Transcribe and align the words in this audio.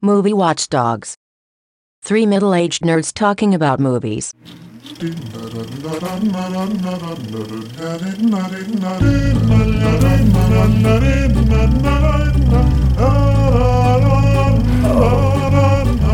Movie 0.00 0.32
Watchdogs. 0.32 1.16
Three 2.02 2.24
middle 2.24 2.54
aged 2.54 2.82
nerds 2.82 3.12
talking 3.12 3.52
about 3.52 3.80
movies. 3.80 4.32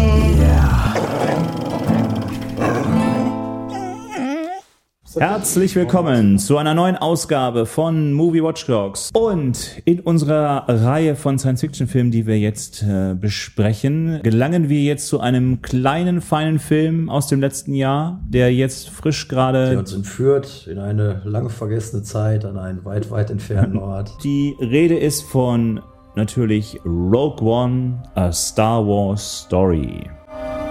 Herzlich 5.17 5.77
willkommen 5.77 6.39
zu 6.39 6.57
einer 6.59 6.75
neuen 6.75 6.97
Ausgabe 6.97 7.67
von 7.67 8.13
Movie 8.13 8.43
Watchdogs. 8.43 9.11
Und 9.13 9.81
in 9.85 10.01
unserer 10.01 10.65
Reihe 10.69 11.15
von 11.15 11.39
Science-Fiction-Filmen, 11.39 12.11
die 12.11 12.27
wir 12.27 12.39
jetzt 12.39 12.83
äh, 12.83 13.15
besprechen, 13.15 14.21
gelangen 14.23 14.69
wir 14.69 14.83
jetzt 14.83 15.07
zu 15.07 15.21
einem 15.21 15.63
kleinen, 15.63 16.21
feinen 16.21 16.59
Film 16.59 17.09
aus 17.09 17.29
dem 17.29 17.41
letzten 17.41 17.75
Jahr, 17.75 18.21
der 18.29 18.53
jetzt 18.53 18.91
frisch 18.91 19.29
der 19.29 19.37
gerade 19.37 19.79
uns 19.79 19.93
entführt 19.93 20.67
in 20.71 20.79
eine 20.79 21.23
lang 21.25 21.49
vergessene 21.49 22.03
Zeit 22.03 22.45
an 22.45 22.59
einen 22.59 22.85
weit, 22.85 23.11
weit 23.11 23.31
entfernten 23.31 23.79
Ort. 23.79 24.13
die 24.25 24.57
Rede 24.61 24.97
ist 24.99 25.23
von 25.23 25.81
natürlich 26.17 26.81
Rogue 26.85 27.47
One, 27.47 28.03
A 28.15 28.33
Star 28.33 28.85
Wars 28.87 29.45
Story. 29.45 30.09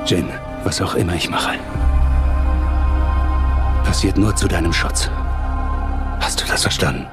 Jin, 0.06 0.26
was 0.64 0.82
auch 0.82 0.96
immer 0.96 1.16
ich 1.16 1.30
mache, 1.30 1.52
passiert 3.94 4.18
nur 4.18 4.36
zu 4.36 4.48
deinem 4.48 4.74
Schutz. 4.74 5.08
Hast 6.20 6.42
du 6.42 6.48
das 6.48 6.64
verstanden? 6.64 7.06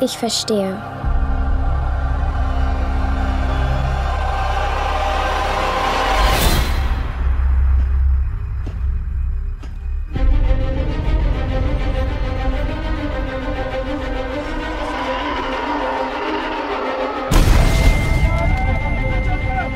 Ich 0.00 0.16
verstehe. 0.16 0.80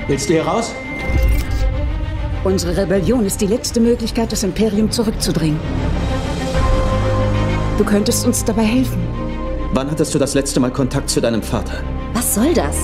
Willst 0.06 0.28
du 0.28 0.34
hier 0.34 0.46
raus? 0.46 0.72
Unsere 2.44 2.76
Rebellion 2.76 3.24
ist 3.24 3.40
die 3.40 3.46
letzte 3.46 3.80
Möglichkeit, 3.80 4.30
das 4.30 4.44
Imperium 4.44 4.90
zurückzudrängen. 4.90 5.60
Du 7.82 7.88
könntest 7.88 8.24
uns 8.24 8.44
dabei 8.44 8.62
helfen. 8.62 9.02
Wann 9.72 9.90
hattest 9.90 10.14
du 10.14 10.18
das 10.20 10.34
letzte 10.34 10.60
Mal 10.60 10.70
Kontakt 10.70 11.10
zu 11.10 11.20
deinem 11.20 11.42
Vater? 11.42 11.82
Was 12.14 12.36
soll 12.36 12.54
das? 12.54 12.76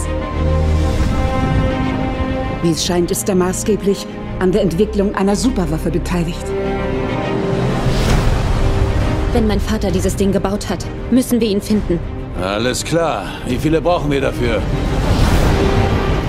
Wie 2.65 2.73
es 2.73 2.85
scheint, 2.85 3.13
ist 3.13 3.29
er 3.29 3.37
maßgeblich 3.37 4.05
an 4.41 4.51
der 4.51 4.63
Entwicklung 4.63 5.15
einer 5.15 5.37
Superwaffe 5.37 5.93
beteiligt. 5.93 6.45
Wenn 9.33 9.47
mein 9.47 9.61
Vater 9.61 9.93
dieses 9.93 10.17
Ding 10.17 10.33
gebaut 10.33 10.69
hat, 10.69 10.85
müssen 11.13 11.41
wir 11.41 11.47
ihn 11.47 11.61
finden. 11.61 12.01
Alles 12.43 12.85
klar. 12.85 13.27
Wie 13.47 13.57
viele 13.57 13.81
brauchen 13.81 14.11
wir 14.11 14.21
dafür? 14.21 14.61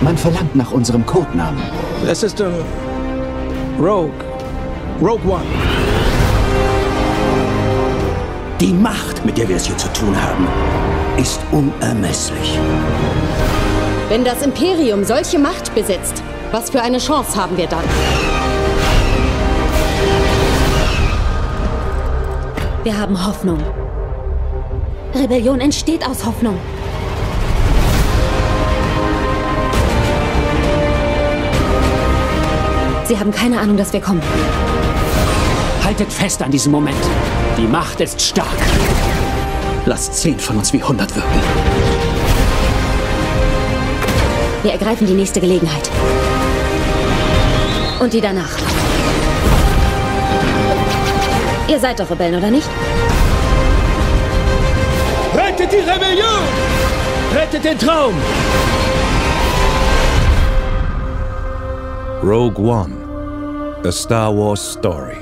Man 0.03 0.15
verlangt 0.15 0.55
nach 0.55 0.71
unserem 0.71 1.03
Codenamen. 1.07 1.63
Es 2.07 2.21
ist 2.21 2.39
äh, 2.39 2.45
Rogue. 3.79 4.11
Rogue 5.01 5.27
One. 5.27 5.78
Die 8.59 8.73
Macht, 8.73 9.23
mit 9.23 9.37
der 9.37 9.47
wir 9.47 9.55
es 9.55 9.67
hier 9.67 9.77
zu 9.77 9.87
tun 9.93 10.13
haben, 10.21 10.45
ist 11.15 11.39
unermesslich. 11.49 12.59
Wenn 14.09 14.25
das 14.25 14.41
Imperium 14.41 15.05
solche 15.05 15.39
Macht 15.39 15.73
besitzt, 15.73 16.21
was 16.51 16.69
für 16.69 16.81
eine 16.81 16.97
Chance 16.97 17.37
haben 17.41 17.55
wir 17.55 17.67
dann? 17.67 17.83
Wir 22.83 22.97
haben 22.97 23.25
Hoffnung. 23.25 23.63
Rebellion 25.15 25.61
entsteht 25.61 26.05
aus 26.05 26.25
Hoffnung. 26.25 26.57
Sie 33.05 33.17
haben 33.17 33.31
keine 33.31 33.57
Ahnung, 33.57 33.77
dass 33.77 33.93
wir 33.93 34.01
kommen. 34.01 34.21
Haltet 35.85 36.11
fest 36.11 36.41
an 36.41 36.51
diesem 36.51 36.73
Moment. 36.73 36.97
Die 37.59 37.67
Macht 37.67 37.99
ist 37.99 38.21
stark. 38.21 38.47
Lasst 39.85 40.13
zehn 40.13 40.39
von 40.39 40.59
uns 40.59 40.71
wie 40.71 40.81
hundert 40.81 41.13
wirken. 41.13 41.41
Wir 44.63 44.71
ergreifen 44.71 45.05
die 45.05 45.13
nächste 45.13 45.41
Gelegenheit. 45.41 45.91
Und 47.99 48.13
die 48.13 48.21
danach. 48.21 48.57
Ihr 51.67 51.77
seid 51.81 51.99
doch 51.99 52.09
Rebellen, 52.09 52.37
oder 52.37 52.49
nicht? 52.49 52.69
Rettet 55.35 55.73
die 55.73 55.79
Rebellion! 55.79 56.43
Rettet 57.35 57.65
den 57.65 57.77
Traum! 57.77 58.13
Rogue 62.23 62.57
One, 62.57 62.93
A 63.83 63.91
Star 63.91 64.33
Wars 64.33 64.71
Story. 64.71 65.18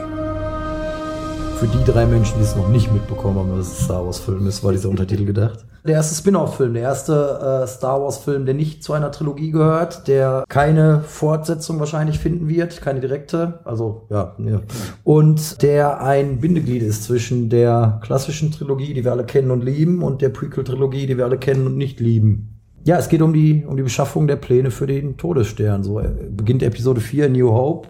Für 1.60 1.66
die 1.66 1.84
drei 1.84 2.06
Menschen, 2.06 2.36
die 2.38 2.44
es 2.44 2.56
noch 2.56 2.70
nicht 2.70 2.94
mitbekommen 2.94 3.40
haben, 3.40 3.58
dass 3.58 3.68
es 3.68 3.80
ein 3.80 3.86
Star 3.86 4.06
Wars-Film 4.06 4.46
ist, 4.46 4.64
war 4.64 4.74
dieser 4.74 4.90
Untertitel 4.90 5.26
gedacht. 5.26 5.66
Der 5.88 5.96
erste 5.96 6.14
Spin-off-Film, 6.14 6.76
der 6.76 6.84
erste 6.84 7.64
äh, 7.64 7.68
Star 7.68 8.00
Wars-Film, 8.00 8.46
der 8.46 8.54
nicht 8.54 8.84
zu 8.84 8.94
einer 8.94 9.12
Trilogie 9.12 9.50
gehört, 9.50 10.08
der 10.08 10.44
keine 10.50 11.02
Fortsetzung 11.02 11.80
wahrscheinlich 11.80 12.20
finden 12.20 12.48
wird, 12.48 12.80
keine 12.82 13.00
direkte, 13.00 13.62
also 13.64 14.06
ja, 14.12 14.36
ja. 14.38 14.62
und 15.04 15.64
der 15.64 16.04
ein 16.04 16.42
Bindeglied 16.42 16.84
ist 16.84 17.06
zwischen 17.06 17.50
der 17.50 18.02
klassischen 18.04 18.52
Trilogie, 18.52 18.94
die 18.94 19.04
wir 19.04 19.12
alle 19.12 19.26
kennen 19.26 19.50
und 19.50 19.64
lieben, 19.64 20.04
und 20.04 20.22
der 20.22 20.30
Prequel-Trilogie, 20.30 21.08
die 21.08 21.18
wir 21.18 21.26
alle 21.26 21.40
kennen 21.40 21.66
und 21.66 21.76
nicht 21.76 22.00
lieben. 22.00 22.62
Ja, 22.84 23.00
es 23.00 23.10
geht 23.10 23.24
um 23.24 23.34
die, 23.34 23.66
um 23.68 23.76
die 23.76 23.84
Beschaffung 23.84 24.28
der 24.28 24.36
Pläne 24.36 24.70
für 24.70 24.86
den 24.86 25.18
Todesstern. 25.18 25.84
So 25.84 26.00
äh, 26.00 26.10
beginnt 26.30 26.62
Episode 26.62 27.02
4, 27.02 27.30
New 27.30 27.50
Hope. 27.50 27.88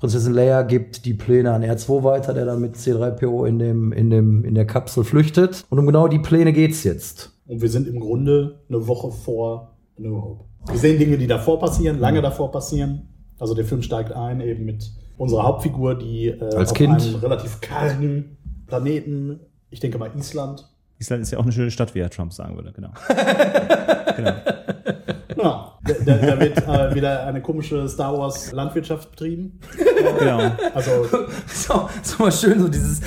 Prinzessin 0.00 0.32
Leia 0.32 0.62
gibt 0.62 1.04
die 1.04 1.12
Pläne 1.12 1.52
an 1.52 1.62
R2 1.62 2.02
weiter, 2.02 2.32
der 2.32 2.46
dann 2.46 2.60
mit 2.60 2.74
C3PO 2.74 3.46
in, 3.46 3.58
dem, 3.58 3.92
in, 3.92 4.08
dem, 4.08 4.44
in 4.44 4.54
der 4.54 4.66
Kapsel 4.66 5.04
flüchtet. 5.04 5.66
Und 5.68 5.78
um 5.78 5.86
genau 5.86 6.08
die 6.08 6.18
Pläne 6.18 6.54
geht's 6.54 6.84
jetzt. 6.84 7.38
Und 7.46 7.60
wir 7.60 7.68
sind 7.68 7.86
im 7.86 8.00
Grunde 8.00 8.62
eine 8.70 8.86
Woche 8.88 9.12
vor 9.12 9.76
New 9.98 10.16
Hope. 10.16 10.44
Wir 10.68 10.78
sehen 10.78 10.98
Dinge, 10.98 11.18
die 11.18 11.26
davor 11.26 11.60
passieren, 11.60 11.98
lange 11.98 12.22
davor 12.22 12.50
passieren. 12.50 13.08
Also 13.38 13.54
der 13.54 13.66
Film 13.66 13.82
steigt 13.82 14.12
ein 14.12 14.40
eben 14.40 14.64
mit 14.64 14.90
unserer 15.18 15.44
Hauptfigur, 15.44 15.94
die 15.94 16.28
äh, 16.28 16.42
Als 16.54 16.70
auf 16.70 16.76
Kind. 16.76 17.02
einem 17.02 17.16
relativ 17.16 17.60
kargen 17.60 18.38
Planeten, 18.66 19.40
ich 19.68 19.80
denke 19.80 19.98
mal 19.98 20.10
Island, 20.16 20.66
Island 20.98 21.22
ist 21.22 21.30
ja 21.30 21.38
auch 21.38 21.42
eine 21.42 21.52
schöne 21.52 21.70
Stadt, 21.70 21.94
wie 21.94 22.00
Herr 22.00 22.10
Trump 22.10 22.32
sagen 22.32 22.56
würde, 22.56 22.72
genau. 22.72 22.90
genau. 24.16 24.32
Genau. 25.28 25.69
Da, 26.04 26.14
da, 26.16 26.26
da 26.26 26.40
wird 26.40 26.58
äh, 26.66 26.94
wieder 26.94 27.24
eine 27.26 27.40
komische 27.42 27.88
Star 27.88 28.16
Wars 28.16 28.52
Landwirtschaft 28.52 29.10
betrieben. 29.10 29.58
genau. 30.18 30.40
Also 30.74 30.90
So, 31.46 31.88
so 32.02 32.22
mal 32.22 32.32
schön, 32.32 32.60
so 32.60 32.68
dieses, 32.68 33.00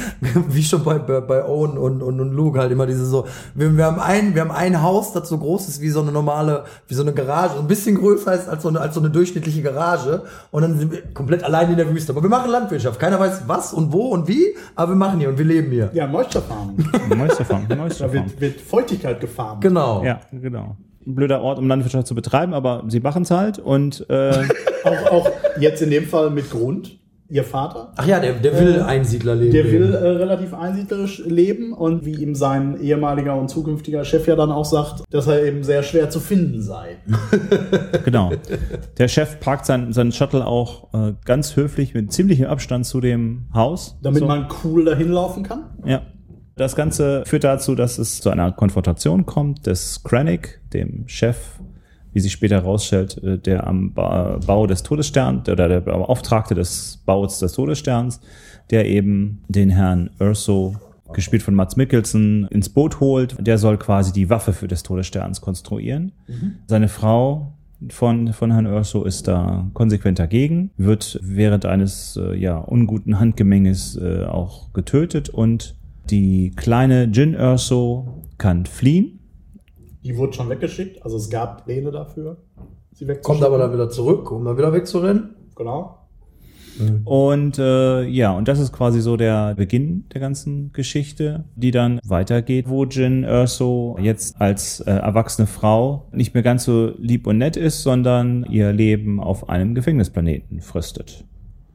wie 0.50 0.64
schon 0.64 0.84
bei, 0.84 1.00
bei, 1.00 1.22
bei 1.22 1.46
Owen 1.46 1.78
und, 1.78 2.02
und, 2.02 2.20
und 2.20 2.32
Luke 2.34 2.60
halt 2.60 2.72
immer 2.72 2.86
diese 2.86 3.06
so, 3.06 3.26
wir, 3.56 3.76
wir 3.76 3.86
haben 3.86 4.00
ein, 4.00 4.36
wir 4.36 4.42
haben 4.42 4.52
ein 4.52 4.82
Haus, 4.82 5.14
das 5.14 5.30
so 5.30 5.38
groß 5.38 5.68
ist 5.70 5.82
wie 5.82 5.90
so 5.90 6.02
eine 6.02 6.12
normale, 6.12 6.64
wie 6.88 6.94
so 6.94 7.02
eine 7.04 7.14
Garage, 7.14 7.56
so 7.56 7.60
ein 7.62 7.68
bisschen 7.68 7.96
größer 7.98 8.34
ist 8.34 8.48
als 8.50 8.64
so 8.64 8.70
eine, 8.70 8.80
als 8.82 8.94
so 8.96 9.00
eine 9.00 9.10
durchschnittliche 9.10 9.62
Garage 9.62 10.24
und 10.52 10.62
dann 10.62 10.78
sind 10.78 10.92
wir 10.92 11.14
komplett 11.14 11.44
allein 11.44 11.70
in 11.72 11.78
der 11.78 11.90
Wüste. 11.94 12.12
Aber 12.12 12.22
wir 12.22 12.30
machen 12.30 12.50
Landwirtschaft. 12.52 13.00
Keiner 13.00 13.20
weiß 13.20 13.44
was 13.48 13.74
und 13.74 13.92
wo 13.92 14.08
und 14.10 14.28
wie, 14.28 14.56
aber 14.76 14.92
wir 14.92 14.96
machen 14.98 15.20
hier 15.20 15.30
und 15.30 15.38
wir 15.38 15.46
leben 15.46 15.72
hier. 15.72 15.90
ja, 15.94 16.08
Moisture-Farming. 16.08 16.86
Meisterfarm, 17.18 17.66
Da 17.68 17.76
Meisterfarm. 17.76 18.14
wird, 18.14 18.42
wird 18.42 18.62
Feuchtigkeit 18.62 19.20
gefarmt. 19.20 19.62
Genau. 19.62 20.04
Ja, 20.04 20.20
genau. 20.32 20.76
Ein 21.06 21.16
blöder 21.16 21.42
Ort, 21.42 21.60
um 21.60 21.68
Landwirtschaft 21.68 22.08
zu 22.08 22.16
betreiben, 22.16 22.54
aber 22.54 22.84
sie 22.88 23.00
machen 23.00 23.24
es 23.24 23.32
halt 23.32 23.60
und 23.60 24.06
äh, 24.10 24.44
Auch, 24.84 25.12
auch 25.12 25.30
jetzt 25.60 25.82
in 25.82 25.90
dem 25.92 26.06
Fall 26.06 26.30
mit 26.30 26.50
Grund. 26.52 27.00
Ihr 27.30 27.46
Vater, 27.46 27.94
Ach 27.96 28.06
ja, 28.06 28.20
der, 28.20 28.34
der 28.34 28.60
will 28.60 28.82
Einsiedlerleben. 28.82 29.54
der 29.54 29.64
will 29.72 29.82
leben. 29.84 29.94
äh, 29.94 30.08
relativ 30.08 30.54
einsiedlerisch 30.54 31.24
leben 31.26 31.74
und 31.74 32.06
wie 32.06 32.14
ihm 32.16 32.36
sein 32.36 32.78
ehemaliger 32.80 33.36
und 33.36 33.48
zukünftiger 33.50 34.04
Chef 34.06 34.28
ja 34.28 34.36
dann 34.36 34.52
auch 34.52 34.66
sagt, 34.66 35.04
dass 35.10 35.26
er 35.26 35.42
eben 35.44 35.64
sehr 35.64 35.82
schwer 35.82 36.10
zu 36.12 36.20
finden 36.20 36.62
sei. 36.62 36.98
genau. 38.06 38.32
Der 38.98 39.08
Chef 39.08 39.40
parkt 39.40 39.66
seinen, 39.66 39.94
seinen 39.94 40.12
Shuttle 40.12 40.46
auch 40.46 40.94
äh, 40.94 41.14
ganz 41.26 41.56
höflich 41.56 41.94
mit 41.96 42.12
ziemlichem 42.12 42.46
Abstand 42.46 42.86
zu 42.86 43.00
dem 43.02 43.46
Haus. 43.54 43.98
Damit 44.04 44.20
So. 44.20 44.28
man 44.28 44.48
cool 44.64 44.86
dahin 44.86 45.10
laufen 45.10 45.42
kann. 45.44 45.64
Ja. 45.86 46.02
Das 46.56 46.76
Ganze 46.76 47.24
führt 47.26 47.44
dazu, 47.44 47.74
dass 47.76 47.98
es 47.98 48.22
zu 48.22 48.30
einer 48.30 48.52
Konfrontation 48.52 49.26
kommt 49.26 49.66
des 49.66 50.04
Krennic, 50.04 50.62
dem 50.72 51.08
Chef, 51.08 51.60
wie 52.14 52.20
sich 52.20 52.32
später 52.32 52.58
herausstellt, 52.58 53.22
äh, 53.24 53.40
der 53.40 53.66
am 53.66 53.94
Ba- 53.94 54.40
Bau 54.46 54.68
des 54.68 54.84
Todessterns 54.84 55.50
oder 55.50 55.68
der 55.68 55.82
Beauftragte 55.82 56.54
des 56.54 57.02
Baus 57.06 57.40
des 57.40 57.54
Todessterns, 57.54 58.22
der 58.70 58.86
eben 58.86 59.44
den 59.48 59.72
Herrn 59.72 60.12
Urso, 60.20 60.76
gespielt 61.12 61.44
von 61.44 61.54
Mats 61.56 61.76
Mikkelsen, 61.76 62.48
ins 62.50 62.70
Boot 62.70 63.00
holt. 63.00 63.36
Der 63.40 63.58
soll 63.58 63.78
quasi 63.78 64.14
die 64.14 64.30
Waffe 64.30 64.54
für 64.54 64.68
des 64.68 64.84
Todessterns 64.84 65.42
konstruieren. 65.42 66.12
Seine 66.68 66.88
Frau, 66.88 67.54
von, 67.90 68.32
von 68.32 68.52
Herrn 68.52 68.66
Urso 68.66 69.04
ist 69.04 69.28
da 69.28 69.70
konsequent 69.74 70.18
dagegen, 70.18 70.72
wird 70.78 71.20
während 71.22 71.66
eines 71.66 72.18
äh, 72.18 72.36
ja, 72.36 72.58
unguten 72.58 73.20
Handgemenges 73.20 73.98
äh, 73.98 74.24
auch 74.24 74.72
getötet 74.74 75.30
und 75.30 75.76
die 76.10 76.52
kleine 76.56 77.06
Jin 77.06 77.36
Urso 77.36 78.24
kann 78.38 78.66
fliehen. 78.66 79.20
Die 80.04 80.18
wurde 80.18 80.34
schon 80.34 80.50
weggeschickt, 80.50 81.04
also 81.04 81.18
es 81.18 81.30
gab 81.30 81.66
Pläne 81.66 81.92
dafür, 81.92 82.38
sie 82.92 83.08
wegzuschicken. 83.08 83.24
Kommt 83.24 83.44
aber 83.44 83.58
dann 83.58 83.74
wieder 83.74 83.90
zurück, 83.90 84.32
um 84.32 84.44
dann 84.44 84.58
wieder 84.58 84.74
wegzurennen. 84.74 85.36
Genau. 85.56 86.04
Und 87.06 87.60
äh, 87.60 88.04
ja, 88.04 88.32
und 88.32 88.48
das 88.48 88.60
ist 88.60 88.72
quasi 88.72 89.02
so 89.02 89.16
der 89.16 89.54
Beginn 89.56 90.06
der 90.14 90.22
ganzen 90.22 90.72
Geschichte, 90.74 91.46
die 91.56 91.72
dann 91.72 92.00
weitergeht, 92.04 92.68
wo 92.68 92.86
Jin 92.86 93.24
Erso 93.24 93.98
jetzt 94.02 94.40
als 94.42 94.80
äh, 94.80 94.92
erwachsene 94.92 95.48
Frau 95.48 96.08
nicht 96.12 96.34
mehr 96.34 96.44
ganz 96.44 96.64
so 96.64 96.94
lieb 96.98 97.28
und 97.28 97.38
nett 97.38 97.58
ist, 97.58 97.84
sondern 97.84 98.44
ihr 98.50 98.74
Leben 98.74 99.20
auf 99.20 99.50
einem 99.50 99.76
Gefängnisplaneten 99.76 100.62
fristet. 100.62 101.26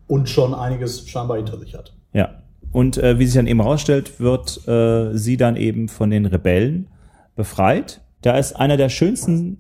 Und 0.06 0.28
schon 0.28 0.54
einiges 0.54 1.08
scheinbar 1.08 1.36
hinter 1.36 1.58
sich 1.58 1.74
hat. 1.74 1.94
Ja. 2.12 2.42
Und 2.72 2.98
äh, 2.98 3.18
wie 3.18 3.26
sich 3.26 3.34
dann 3.34 3.46
eben 3.46 3.62
herausstellt, 3.62 4.20
wird 4.20 4.66
äh, 4.68 5.16
sie 5.16 5.36
dann 5.36 5.56
eben 5.56 5.88
von 5.88 6.10
den 6.10 6.26
Rebellen 6.26 6.88
befreit. 7.34 8.02
Da 8.22 8.36
ist 8.36 8.54
einer 8.54 8.76
der 8.76 8.88
schönsten 8.88 9.58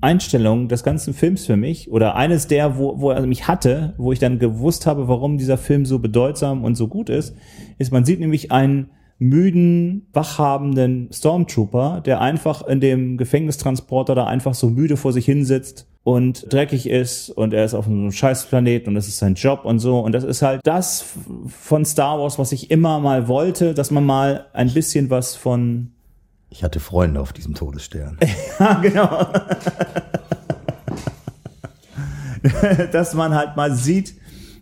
Einstellungen 0.00 0.68
des 0.68 0.82
ganzen 0.82 1.14
Films 1.14 1.46
für 1.46 1.56
mich 1.56 1.90
oder 1.90 2.16
eines 2.16 2.46
der, 2.46 2.76
wo, 2.76 3.00
wo 3.00 3.10
er 3.10 3.26
mich 3.26 3.48
hatte, 3.48 3.94
wo 3.96 4.12
ich 4.12 4.18
dann 4.18 4.38
gewusst 4.38 4.86
habe, 4.86 5.08
warum 5.08 5.38
dieser 5.38 5.56
Film 5.56 5.86
so 5.86 5.98
bedeutsam 5.98 6.64
und 6.64 6.74
so 6.74 6.88
gut 6.88 7.08
ist, 7.08 7.34
ist, 7.78 7.92
man 7.92 8.04
sieht 8.04 8.20
nämlich 8.20 8.52
einen 8.52 8.90
müden, 9.18 10.08
wachhabenden 10.12 11.08
Stormtrooper, 11.12 12.02
der 12.04 12.20
einfach 12.20 12.66
in 12.66 12.80
dem 12.80 13.16
Gefängnistransporter 13.16 14.14
da 14.14 14.26
einfach 14.26 14.54
so 14.54 14.68
müde 14.68 14.96
vor 14.96 15.12
sich 15.12 15.24
hinsitzt 15.24 15.88
und 16.04 16.52
dreckig 16.52 16.88
ist 16.88 17.30
und 17.30 17.54
er 17.54 17.64
ist 17.64 17.72
auf 17.72 17.86
einem 17.86 18.12
Scheißplaneten 18.12 18.88
und 18.88 18.94
das 18.94 19.08
ist 19.08 19.18
sein 19.18 19.34
Job 19.34 19.64
und 19.64 19.78
so. 19.78 19.98
Und 20.00 20.12
das 20.12 20.22
ist 20.22 20.42
halt 20.42 20.60
das 20.62 21.04
von 21.48 21.86
Star 21.86 22.20
Wars, 22.20 22.38
was 22.38 22.52
ich 22.52 22.70
immer 22.70 23.00
mal 23.00 23.26
wollte, 23.26 23.72
dass 23.72 23.90
man 23.90 24.04
mal 24.04 24.46
ein 24.52 24.72
bisschen 24.72 25.08
was 25.08 25.34
von 25.34 25.92
Ich 26.50 26.62
hatte 26.62 26.78
Freunde 26.78 27.20
auf 27.20 27.32
diesem 27.32 27.54
Todesstern. 27.54 28.18
ja, 28.60 28.74
genau. 28.74 29.26
Dass 32.92 33.14
man 33.14 33.34
halt 33.34 33.56
mal 33.56 33.74
sieht, 33.74 34.16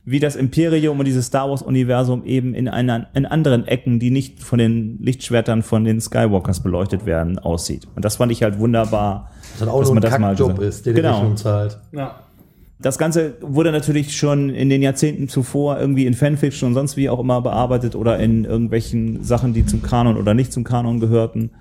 wie 0.04 0.20
das 0.20 0.36
Imperium 0.36 1.00
und 1.00 1.04
dieses 1.04 1.26
Star 1.26 1.50
Wars-Universum 1.50 2.24
eben 2.24 2.54
in, 2.54 2.68
einer, 2.68 3.08
in 3.14 3.26
anderen 3.26 3.66
Ecken, 3.66 3.98
die 3.98 4.10
nicht 4.10 4.40
von 4.40 4.60
den 4.60 4.98
Lichtschwertern 5.00 5.64
von 5.64 5.82
den 5.82 6.00
Skywalkers 6.00 6.62
beleuchtet 6.62 7.06
werden, 7.06 7.40
aussieht. 7.40 7.88
Und 7.96 8.04
das 8.04 8.16
fand 8.16 8.30
ich 8.30 8.44
halt 8.44 8.60
wunderbar. 8.60 9.32
Das 9.58 9.68
auch 9.68 9.82
nur 9.82 9.96
ein 9.96 10.02
Kackjob 10.02 10.58
ist, 10.60 10.86
der 10.86 10.94
die 10.94 11.00
genau. 11.00 11.14
Rechnung 11.14 11.36
zahlt. 11.36 11.78
Ja. 11.92 12.20
Das 12.80 12.98
Ganze 12.98 13.34
wurde 13.40 13.70
natürlich 13.70 14.16
schon 14.16 14.50
in 14.50 14.68
den 14.68 14.82
Jahrzehnten 14.82 15.28
zuvor 15.28 15.78
irgendwie 15.78 16.04
in 16.04 16.14
Fanfiction 16.14 16.68
und 16.68 16.74
sonst 16.74 16.96
wie 16.96 17.08
auch 17.08 17.20
immer 17.20 17.40
bearbeitet 17.40 17.94
oder 17.94 18.18
in 18.18 18.44
irgendwelchen 18.44 19.22
Sachen, 19.22 19.54
die 19.54 19.64
zum 19.64 19.82
Kanon 19.82 20.16
oder 20.16 20.34
nicht 20.34 20.52
zum 20.52 20.64
Kanon 20.64 20.98
gehörten. 20.98 21.52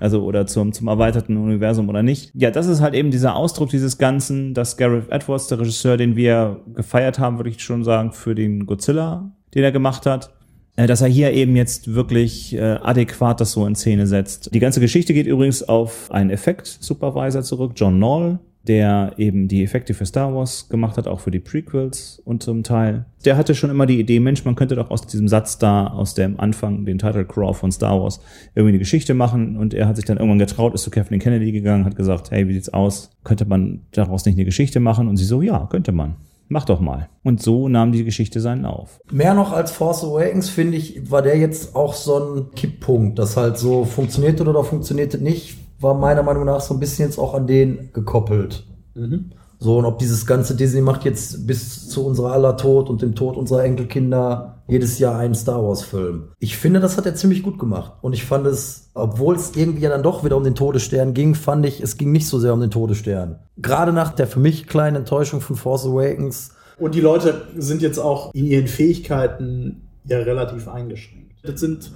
Also 0.00 0.22
oder 0.22 0.46
zum, 0.46 0.72
zum 0.72 0.86
erweiterten 0.86 1.36
Universum 1.36 1.88
oder 1.88 2.04
nicht. 2.04 2.30
Ja, 2.34 2.52
das 2.52 2.68
ist 2.68 2.80
halt 2.80 2.94
eben 2.94 3.10
dieser 3.10 3.34
Ausdruck 3.34 3.70
dieses 3.70 3.98
Ganzen, 3.98 4.54
dass 4.54 4.76
Gareth 4.76 5.10
Edwards, 5.10 5.48
der 5.48 5.58
Regisseur, 5.58 5.96
den 5.96 6.14
wir 6.14 6.60
gefeiert 6.72 7.18
haben, 7.18 7.38
würde 7.38 7.50
ich 7.50 7.60
schon 7.60 7.82
sagen, 7.82 8.12
für 8.12 8.36
den 8.36 8.66
Godzilla, 8.66 9.32
den 9.56 9.64
er 9.64 9.72
gemacht 9.72 10.06
hat, 10.06 10.30
dass 10.86 11.00
er 11.00 11.08
hier 11.08 11.32
eben 11.32 11.56
jetzt 11.56 11.94
wirklich 11.94 12.54
äh, 12.54 12.60
adäquat 12.60 13.40
das 13.40 13.52
so 13.52 13.66
in 13.66 13.74
Szene 13.74 14.06
setzt. 14.06 14.54
Die 14.54 14.60
ganze 14.60 14.80
Geschichte 14.80 15.12
geht 15.12 15.26
übrigens 15.26 15.62
auf 15.62 16.10
einen 16.10 16.30
Effekt-Supervisor 16.30 17.42
zurück, 17.42 17.72
John 17.74 17.96
Knoll, 17.96 18.38
der 18.68 19.14
eben 19.16 19.48
die 19.48 19.64
Effekte 19.64 19.94
für 19.94 20.04
Star 20.04 20.34
Wars 20.34 20.68
gemacht 20.68 20.98
hat, 20.98 21.08
auch 21.08 21.20
für 21.20 21.30
die 21.30 21.40
Prequels 21.40 22.20
und 22.24 22.42
zum 22.42 22.62
Teil. 22.62 23.06
Der 23.24 23.36
hatte 23.36 23.54
schon 23.54 23.70
immer 23.70 23.86
die 23.86 23.98
Idee, 23.98 24.20
Mensch, 24.20 24.44
man 24.44 24.56
könnte 24.56 24.76
doch 24.76 24.90
aus 24.90 25.06
diesem 25.06 25.26
Satz 25.26 25.58
da, 25.58 25.86
aus 25.86 26.14
dem 26.14 26.38
Anfang, 26.38 26.84
den 26.84 26.98
Title 26.98 27.24
Crawl 27.24 27.54
von 27.54 27.72
Star 27.72 28.00
Wars, 28.00 28.20
irgendwie 28.54 28.70
eine 28.70 28.78
Geschichte 28.78 29.14
machen 29.14 29.56
und 29.56 29.74
er 29.74 29.88
hat 29.88 29.96
sich 29.96 30.04
dann 30.04 30.18
irgendwann 30.18 30.38
getraut, 30.38 30.74
ist 30.74 30.82
zu 30.82 30.90
Kathleen 30.90 31.20
Kennedy 31.20 31.50
gegangen, 31.50 31.86
hat 31.86 31.96
gesagt, 31.96 32.30
hey, 32.30 32.46
wie 32.46 32.52
sieht's 32.52 32.68
aus? 32.68 33.10
Könnte 33.24 33.46
man 33.46 33.80
daraus 33.92 34.26
nicht 34.26 34.36
eine 34.36 34.44
Geschichte 34.44 34.80
machen? 34.80 35.08
Und 35.08 35.16
sie 35.16 35.24
so, 35.24 35.40
ja, 35.40 35.66
könnte 35.70 35.92
man. 35.92 36.16
Mach 36.48 36.64
doch 36.64 36.80
mal. 36.80 37.08
Und 37.22 37.42
so 37.42 37.68
nahm 37.68 37.92
die 37.92 38.04
Geschichte 38.04 38.40
seinen 38.40 38.62
Lauf. 38.62 39.00
Mehr 39.10 39.34
noch 39.34 39.52
als 39.52 39.70
Force 39.70 40.02
Awakens, 40.02 40.48
finde 40.48 40.78
ich, 40.78 41.10
war 41.10 41.22
der 41.22 41.36
jetzt 41.36 41.76
auch 41.76 41.92
so 41.92 42.18
ein 42.18 42.50
Kipppunkt, 42.54 43.18
das 43.18 43.36
halt 43.36 43.58
so 43.58 43.84
funktioniert 43.84 44.40
oder 44.40 44.64
funktioniert 44.64 45.20
nicht, 45.20 45.58
war 45.80 45.94
meiner 45.94 46.22
Meinung 46.22 46.44
nach 46.44 46.60
so 46.60 46.74
ein 46.74 46.80
bisschen 46.80 47.06
jetzt 47.06 47.18
auch 47.18 47.34
an 47.34 47.46
den 47.46 47.90
gekoppelt. 47.92 48.64
So, 49.60 49.78
und 49.78 49.84
ob 49.84 49.98
dieses 49.98 50.24
ganze 50.24 50.54
Disney 50.54 50.80
macht 50.80 51.04
jetzt 51.04 51.46
bis 51.46 51.88
zu 51.88 52.06
unserer 52.06 52.32
aller 52.32 52.56
Tod 52.56 52.88
und 52.88 53.02
dem 53.02 53.16
Tod 53.16 53.36
unserer 53.36 53.64
Enkelkinder 53.64 54.62
jedes 54.68 54.98
Jahr 54.98 55.18
einen 55.18 55.34
Star 55.34 55.62
Wars-Film. 55.62 56.28
Ich 56.38 56.56
finde, 56.56 56.78
das 56.78 56.96
hat 56.96 57.06
er 57.06 57.16
ziemlich 57.16 57.42
gut 57.42 57.58
gemacht. 57.58 57.92
Und 58.00 58.12
ich 58.12 58.24
fand 58.24 58.46
es, 58.46 58.90
obwohl 58.94 59.34
es 59.34 59.56
irgendwie 59.56 59.82
ja 59.82 59.90
dann 59.90 60.02
doch 60.02 60.24
wieder 60.24 60.36
um 60.36 60.44
den 60.44 60.54
Todesstern 60.54 61.12
ging, 61.12 61.34
fand 61.34 61.66
ich, 61.66 61.80
es 61.80 61.96
ging 61.96 62.12
nicht 62.12 62.28
so 62.28 62.38
sehr 62.38 62.54
um 62.54 62.60
den 62.60 62.70
Todesstern. 62.70 63.40
Gerade 63.56 63.92
nach 63.92 64.12
der 64.12 64.28
für 64.28 64.40
mich 64.40 64.66
kleinen 64.66 64.96
Enttäuschung 64.96 65.40
von 65.40 65.56
Force 65.56 65.86
Awakens. 65.86 66.52
Und 66.78 66.94
die 66.94 67.00
Leute 67.00 67.42
sind 67.56 67.82
jetzt 67.82 67.98
auch 67.98 68.32
in 68.34 68.44
ihren 68.44 68.68
Fähigkeiten 68.68 69.88
ja 70.04 70.18
relativ 70.18 70.68
eingeschränkt. 70.68 71.32
Das 71.42 71.58
sind 71.58 71.90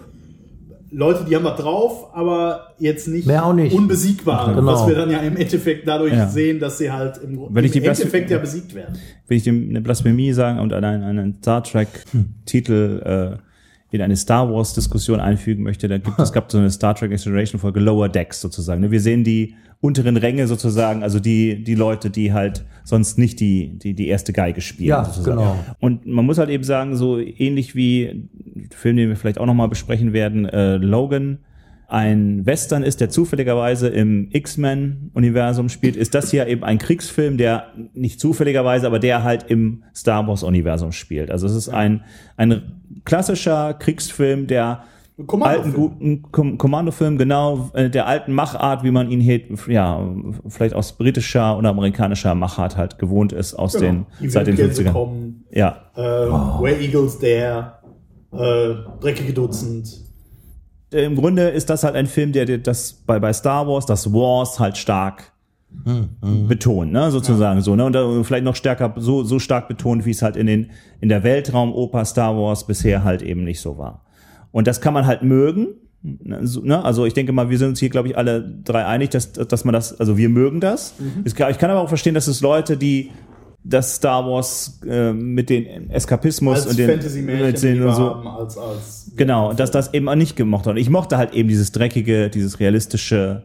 Leute, 0.95 1.25
die 1.25 1.35
haben 1.35 1.45
was 1.45 1.59
drauf, 1.59 2.15
aber 2.15 2.75
jetzt 2.79 3.09
nicht, 3.09 3.27
Mehr 3.27 3.47
auch 3.47 3.55
nicht. 3.55 3.75
unbesiegbar. 3.75 4.55
Genau. 4.55 4.67
Was 4.67 4.87
wir 4.87 4.95
dann 4.95 5.11
ja 5.11 5.19
im 5.21 5.37
Endeffekt 5.37 5.89
dadurch 5.89 6.13
Ja. 6.13 6.29
sehen, 6.29 6.61
dass 6.61 6.77
sie 6.79 6.93
halt 6.93 7.19
im, 7.19 7.41
Wenn 7.49 7.65
ich 7.65 7.75
im 7.75 7.85
Endeffekt 7.85 8.31
ja 8.31 8.37
besiegt 8.39 8.75
werden. 8.75 8.99
will 9.27 9.37
ich 9.39 9.43
dem 9.45 9.71
eine 9.71 9.81
Blasphemie 9.81 10.33
sagen 10.35 10.59
und 10.59 10.73
einen, 10.75 11.03
einen 11.03 11.35
Star 11.41 11.65
Trek-Titel 11.65 13.39
äh, 13.91 13.95
in 13.95 14.01
eine 14.03 14.17
Star 14.17 14.51
Wars-Diskussion 14.53 15.21
einfügen 15.21 15.63
möchte. 15.63 15.89
Da 15.89 15.99
gibt 15.99 16.19
es 16.19 16.33
gab 16.35 16.51
so 16.51 16.59
eine 16.59 16.71
Star 16.71 16.95
Trek 16.95 17.13
Exploration-Folge 17.13 17.81
Lower 17.81 18.09
Decks 18.09 18.41
sozusagen. 18.41 18.81
ne? 18.81 18.91
Wir 18.91 19.01
sehen 19.01 19.25
die 19.25 19.55
unteren 19.83 20.17
Ränge 20.17 20.47
sozusagen, 20.47 21.03
also 21.03 21.19
die, 21.19 21.65
die 21.65 21.75
Leute, 21.75 22.09
die 22.09 22.33
halt 22.33 22.65
sonst 22.85 23.19
nicht 23.19 23.41
die, 23.41 23.79
die, 23.79 23.95
die 23.95 24.07
erste 24.07 24.33
Geige 24.33 24.61
spielen. 24.61 24.91
Ja, 24.91 25.05
sozusagen. 25.05 25.39
genau. 25.39 25.59
Und 25.81 26.07
man 26.07 26.25
muss 26.25 26.39
halt 26.39 26.51
eben 26.51 26.63
sagen, 26.63 26.95
so 26.97 27.19
ähnlich 27.19 27.75
wie 27.75 28.29
Film, 28.71 28.97
den 28.97 29.09
wir 29.09 29.17
vielleicht 29.17 29.39
auch 29.39 29.47
nochmal 29.47 29.69
besprechen 29.69 30.13
werden, 30.13 30.47
äh, 30.47 30.77
Logan, 30.77 31.39
ein 31.89 32.47
Western 32.47 32.85
ist, 32.85 33.01
der 33.01 33.11
zufälligerweise 33.11 33.89
im 33.89 34.29
X-Men-Universum 34.31 35.69
spielt, 35.69 35.97
ist 35.97 36.15
das 36.15 36.31
hier 36.31 36.47
eben 36.47 36.63
ein 36.63 36.79
Kriegsfilm, 36.79 37.37
der 37.37 37.73
nicht 37.93 38.21
zufälligerweise, 38.21 38.87
aber 38.87 39.01
der 39.01 39.25
halt 39.25 39.51
im 39.51 39.83
Star 39.95 40.27
Wars-Universum 40.29 40.93
spielt. 40.93 41.33
Also 41.33 41.49
es 41.49 41.57
ist 41.57 41.69
ein, 41.69 42.05
ein 42.37 42.63
klassischer 43.05 43.75
Kriegsfilm, 43.75 44.47
der. 44.47 44.85
Alten 45.43 45.73
guten 45.73 46.23
Kom 46.33 46.59
Kommandofilm, 46.59 47.19
genau, 47.19 47.71
äh, 47.75 47.91
der 47.91 48.07
alten 48.07 48.33
Machart, 48.33 48.83
wie 48.83 48.91
man 48.91 49.11
ihn 49.11 49.27
halt, 49.27 49.45
ja, 49.69 50.01
vielleicht 50.49 50.75
aus 50.75 50.93
britischer 50.95 51.59
oder 51.59 51.71
amerikanischer 51.71 52.35
Machart 52.35 52.77
halt 52.77 52.99
gewohnt 52.99 53.33
ist 53.33 53.55
aus 53.55 53.73
den, 53.73 54.07
Die 54.21 54.29
seit 54.29 54.47
den 54.47 54.57
Wildgänse 54.57 54.83
50ern. 54.83 54.93
kommen, 54.93 55.45
Ja, 55.51 55.77
äh, 55.95 56.01
Where 56.01 56.81
Eagles 56.81 57.19
There, 57.19 57.73
äh, 58.33 58.75
Dreckige 59.01 59.33
Dutzend. 59.33 60.01
im 60.91 61.17
Grunde 61.17 61.49
ist 61.49 61.69
das 61.71 61.85
halt 61.85 61.95
ein 61.95 62.07
Film, 62.07 62.33
der 62.33 62.47
der 62.47 62.59
das 62.59 62.93
bei, 62.93 63.19
bei 63.21 63.33
Star 63.33 63.67
Wars, 63.69 63.87
das 63.87 64.13
Wars 64.13 64.59
halt 64.59 64.77
stark 64.79 65.33
betont, 66.49 66.93
ne, 66.93 67.11
sozusagen 67.11 67.61
so, 67.63 67.75
ne, 67.75 67.85
und 67.85 67.95
da 67.95 68.23
vielleicht 68.23 68.45
noch 68.45 68.57
stärker, 68.57 68.93
so, 68.97 69.25
so 69.25 69.39
stark 69.39 69.69
betont, 69.69 70.05
wie 70.05 70.11
es 70.11 70.21
halt 70.23 70.37
in 70.37 70.47
den, 70.47 70.71
in 71.01 71.09
der 71.09 71.23
Weltraumoper 71.23 72.05
Star 72.05 72.37
Wars 72.37 72.67
bisher 72.67 73.05
halt 73.05 73.23
eben 73.23 73.45
nicht 73.45 73.61
so 73.61 73.79
war. 73.79 74.05
Und 74.53 74.67
das 74.67 74.81
kann 74.81 74.95
man 74.95 75.07
halt 75.07 75.23
mögen, 75.23 75.69
ne, 76.03 76.41
ne, 76.63 76.85
also 76.85 77.05
ich 77.07 77.15
denke 77.15 77.33
mal, 77.33 77.49
wir 77.51 77.59
sind 77.59 77.71
uns 77.71 77.81
hier, 77.81 77.89
glaube 77.91 78.09
ich, 78.09 78.17
alle 78.17 78.43
drei 78.65 78.85
einig, 78.87 79.11
dass, 79.11 79.33
dass 79.33 79.65
man 79.65 79.73
das, 79.73 79.99
also 79.99 80.17
wir 80.17 80.29
mögen 80.29 80.61
das. 80.61 80.95
Kann- 81.35 81.51
Ich 81.51 81.59
kann 81.59 81.71
aber 81.71 81.81
auch 81.81 81.89
verstehen, 81.89 82.15
dass 82.15 82.27
es 82.29 82.41
Leute, 82.41 82.77
die 82.77 83.11
das 83.65 83.95
Star 83.95 84.27
Wars 84.27 84.81
äh, 84.89 85.13
mit 85.13 85.49
den 85.49 85.89
Eskapismus 85.91 86.63
Als 86.63 86.67
und 86.67 86.79
den, 86.81 86.91
Fantasy-Märchen, 86.91 87.83
und 87.85 87.95
so, 87.95 88.11
haben, 88.11 88.27
als, 88.27 88.59
als 88.59 89.13
Genau, 89.17 89.53
dass 89.53 89.71
das 89.71 89.95
eben 89.95 90.09
auch 90.09 90.17
nicht 90.17 90.35
gemocht 90.37 90.67
hat. 90.67 90.77
Ich 90.77 90.91
mochte 90.91 91.17
halt 91.17 91.33
eben 91.33 91.49
dieses 91.49 91.71
dreckige, 91.71 92.29
dieses 92.29 92.59
realistische. 92.59 93.45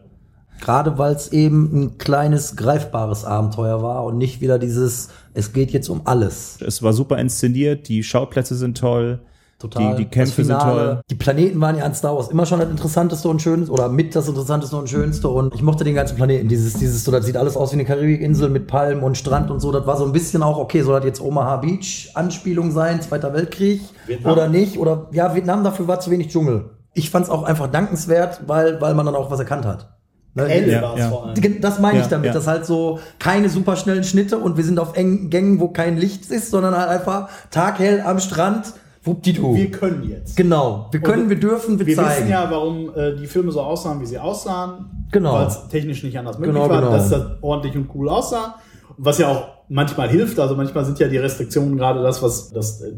Gerade 0.60 0.98
weil 0.98 1.14
es 1.14 1.32
eben 1.32 1.70
ein 1.72 1.98
kleines, 2.00 2.56
greifbares 2.56 3.26
Abenteuer 3.26 3.84
war 3.84 4.04
und 4.06 4.18
nicht 4.18 4.42
wieder 4.42 4.58
dieses, 4.58 5.10
es 5.36 5.54
geht 5.54 5.70
jetzt 5.70 5.88
um 5.88 6.02
alles. 6.06 6.58
Es 6.66 6.82
war 6.82 6.94
super 6.94 7.20
inszeniert, 7.20 7.88
die 7.88 8.02
Schauplätze 8.02 8.56
sind 8.56 8.76
toll, 8.76 9.20
Total. 9.60 9.96
die, 9.96 10.04
die 10.04 10.10
Kämpfe 10.10 10.44
sind 10.44 10.60
toll. 10.60 11.02
Die 11.10 11.16
Planeten 11.16 11.60
waren 11.60 11.78
ja 11.78 11.84
an 11.84 11.96
Star 11.96 12.16
Wars 12.16 12.28
immer 12.30 12.46
schon 12.46 12.60
das 12.60 12.70
Interessanteste 12.70 13.28
und 13.28 13.42
Schönste 13.42 13.72
oder 13.72 13.90
mit 13.90 14.16
das 14.16 14.28
Interessanteste 14.28 14.76
und 14.78 14.88
Schönste 14.88 15.30
und 15.30 15.56
ich 15.56 15.64
mochte 15.64 15.84
den 15.84 15.96
ganzen 15.96 16.16
Planeten. 16.16 16.48
Dieses, 16.48 16.74
dieses, 16.76 17.04
so, 17.04 17.12
das 17.12 17.26
sieht 17.26 17.38
alles 17.38 17.58
aus 17.58 17.72
wie 17.72 17.76
eine 17.78 17.86
Karibikinsel 17.86 18.50
mit 18.50 18.68
Palmen 18.68 19.02
und 19.04 19.18
Strand 19.18 19.50
und 19.50 19.60
so. 19.60 19.72
Das 19.72 19.88
war 19.88 19.98
so 19.98 20.06
ein 20.06 20.12
bisschen 20.12 20.44
auch, 20.44 20.58
okay, 20.58 20.82
soll 20.84 20.96
das 21.00 21.06
jetzt 21.06 21.22
Omaha 21.22 21.58
Beach 21.58 22.12
Anspielung 22.14 22.72
sein, 22.72 23.02
Zweiter 23.02 23.34
Weltkrieg 23.34 23.82
Vietnam. 24.06 24.32
oder 24.34 24.48
nicht? 24.48 24.78
Oder 24.78 25.08
ja, 25.12 25.34
Vietnam, 25.34 25.64
dafür 25.64 25.88
war 25.88 26.00
zu 26.00 26.12
wenig 26.12 26.28
Dschungel. 26.28 26.70
Ich 26.94 27.10
fand 27.10 27.26
es 27.26 27.32
auch 27.32 27.44
einfach 27.44 27.68
dankenswert, 27.68 28.42
weil, 28.48 28.80
weil 28.82 28.94
man 28.94 29.06
dann 29.08 29.16
auch 29.16 29.32
was 29.32 29.40
erkannt 29.40 29.66
hat. 29.66 29.90
Ne, 30.36 30.68
Ja, 30.70 30.82
war 30.84 30.94
es 30.94 31.00
ja. 31.00 31.10
vor 31.10 31.26
allem. 31.26 31.34
Gen- 31.34 31.62
Das 31.62 31.80
meine 31.80 31.98
ich 31.98 32.04
Ja, 32.06 32.10
damit, 32.12 32.28
ja. 32.28 32.34
dass 32.34 32.46
halt 32.46 32.64
so 32.68 33.00
keine 33.18 33.50
superschnellen 33.50 34.04
Schnitte 34.04 34.38
und 34.38 34.56
wir 34.56 34.64
sind 34.64 34.80
auf 34.80 34.96
engen 34.96 35.32
Gängen, 35.32 35.60
wo 35.60 35.70
kein 35.70 35.98
Licht 35.98 36.30
ist, 36.30 36.52
sondern 36.52 36.78
halt 36.78 36.90
einfach 36.90 37.30
taghell 37.50 38.02
am 38.02 38.20
Strand, 38.20 38.74
wuppdidu. 39.08 39.56
Wir 39.56 39.72
können 39.72 40.08
jetzt. 40.10 40.36
Genau, 40.38 40.88
wir 40.92 41.00
können, 41.00 41.24
Und 41.24 41.30
wir 41.30 41.40
dürfen, 41.40 41.80
wir, 41.80 41.86
Wir 41.88 41.96
zeigen. 41.96 42.10
wissen 42.10 42.30
ja, 42.30 42.48
warum 42.52 42.92
äh, 42.96 43.16
die 43.16 43.26
Filme 43.28 43.52
so 43.52 43.62
aussahen, 43.62 44.00
wie 44.02 44.06
sie 44.06 44.20
aussahen. 44.20 45.08
Genau. 45.12 45.34
Weil 45.34 45.48
es 45.48 45.68
technisch 45.70 46.04
nicht 46.04 46.20
anders 46.20 46.38
möglich 46.38 46.54
Genau, 46.56 46.70
war, 46.70 46.82
genau. 46.82 46.92
dass 46.92 47.10
das 47.10 47.24
ordentlich 47.42 47.76
und 47.76 47.90
cool 47.96 48.10
aussah. 48.10 48.56
Was 48.98 49.18
ja 49.20 49.30
auch 49.30 49.48
manchmal 49.70 50.10
hilft. 50.10 50.38
Also 50.40 50.56
manchmal 50.56 50.86
sind 50.86 51.00
ja 51.00 51.08
die 51.08 51.18
Restriktionen 51.18 51.78
gerade 51.78 52.02
das, 52.04 52.22
was 52.22 52.50
das 52.52 52.82
äh, 52.82 52.92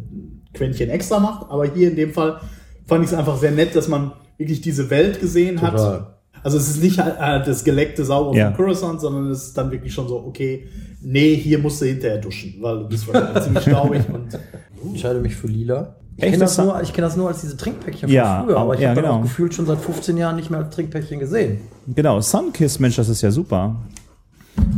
Quäntchen 0.54 0.90
extra 0.90 1.20
macht. 1.20 1.50
Aber 1.50 1.66
hier 1.66 1.90
in 1.90 1.96
dem 1.96 2.12
Fall 2.14 2.40
fand 2.88 3.04
ich 3.06 3.12
es 3.12 3.18
einfach 3.18 3.38
sehr 3.38 3.52
nett, 3.52 3.76
dass 3.76 3.88
man 3.88 4.12
wirklich 4.38 4.62
diese 4.62 4.90
Welt 4.90 5.20
gesehen 5.22 5.62
hat. 5.62 5.72
Total. 5.72 6.08
Also 6.42 6.58
es 6.58 6.70
ist 6.70 6.82
nicht 6.82 6.98
äh, 7.00 7.04
das 7.46 7.64
geleckte 7.66 8.06
Saubere 8.06 8.38
Ja. 8.38 8.48
von 8.52 8.56
Coruscant, 8.66 9.02
sondern 9.02 9.30
es 9.30 9.48
ist 9.48 9.58
dann 9.58 9.70
wirklich 9.72 9.94
schon 9.94 10.08
so, 10.08 10.18
okay, 10.26 10.68
nee, 11.02 11.36
hier 11.36 11.60
musst 11.60 11.82
du 11.82 11.86
hinterher 11.86 12.18
duschen, 12.20 12.56
weil 12.62 12.80
du 12.80 12.88
bist 12.88 13.06
wahrscheinlich 13.14 13.44
ziemlich 13.44 13.64
staubig 13.64 14.02
und 14.14 14.40
Ich 14.82 14.90
entscheide 14.92 15.20
mich 15.20 15.36
für 15.36 15.48
lila. 15.48 15.98
Ich 16.22 16.26
kenne 16.32 16.38
das, 16.40 16.56
Das- 16.58 16.66
nur, 16.66 16.82
ich 16.82 16.94
kenn 16.94 17.02
das 17.04 17.16
nur 17.16 17.28
als 17.30 17.42
diese 17.42 17.56
Trinkpäckchen 17.56 18.10
Ja, 18.10 18.40
von 18.40 18.48
früher, 18.50 18.58
aber 18.58 18.74
ich 18.76 18.82
ja, 18.82 18.90
habe 18.90 19.02
genau. 19.02 19.14
auch 19.18 19.22
gefühlt 19.22 19.54
schon 19.54 19.66
seit 19.66 19.80
15 19.80 20.18
Jahren 20.18 20.36
nicht 20.36 20.50
mehr 20.50 20.60
als 20.60 20.76
Trinkpäckchen 20.76 21.20
gesehen. 21.20 21.62
Genau, 21.88 22.20
Sunkiss, 22.20 22.80
Mensch, 22.80 22.98
das 22.98 23.08
ist 23.10 23.22
ja 23.22 23.32
super. 23.32 23.76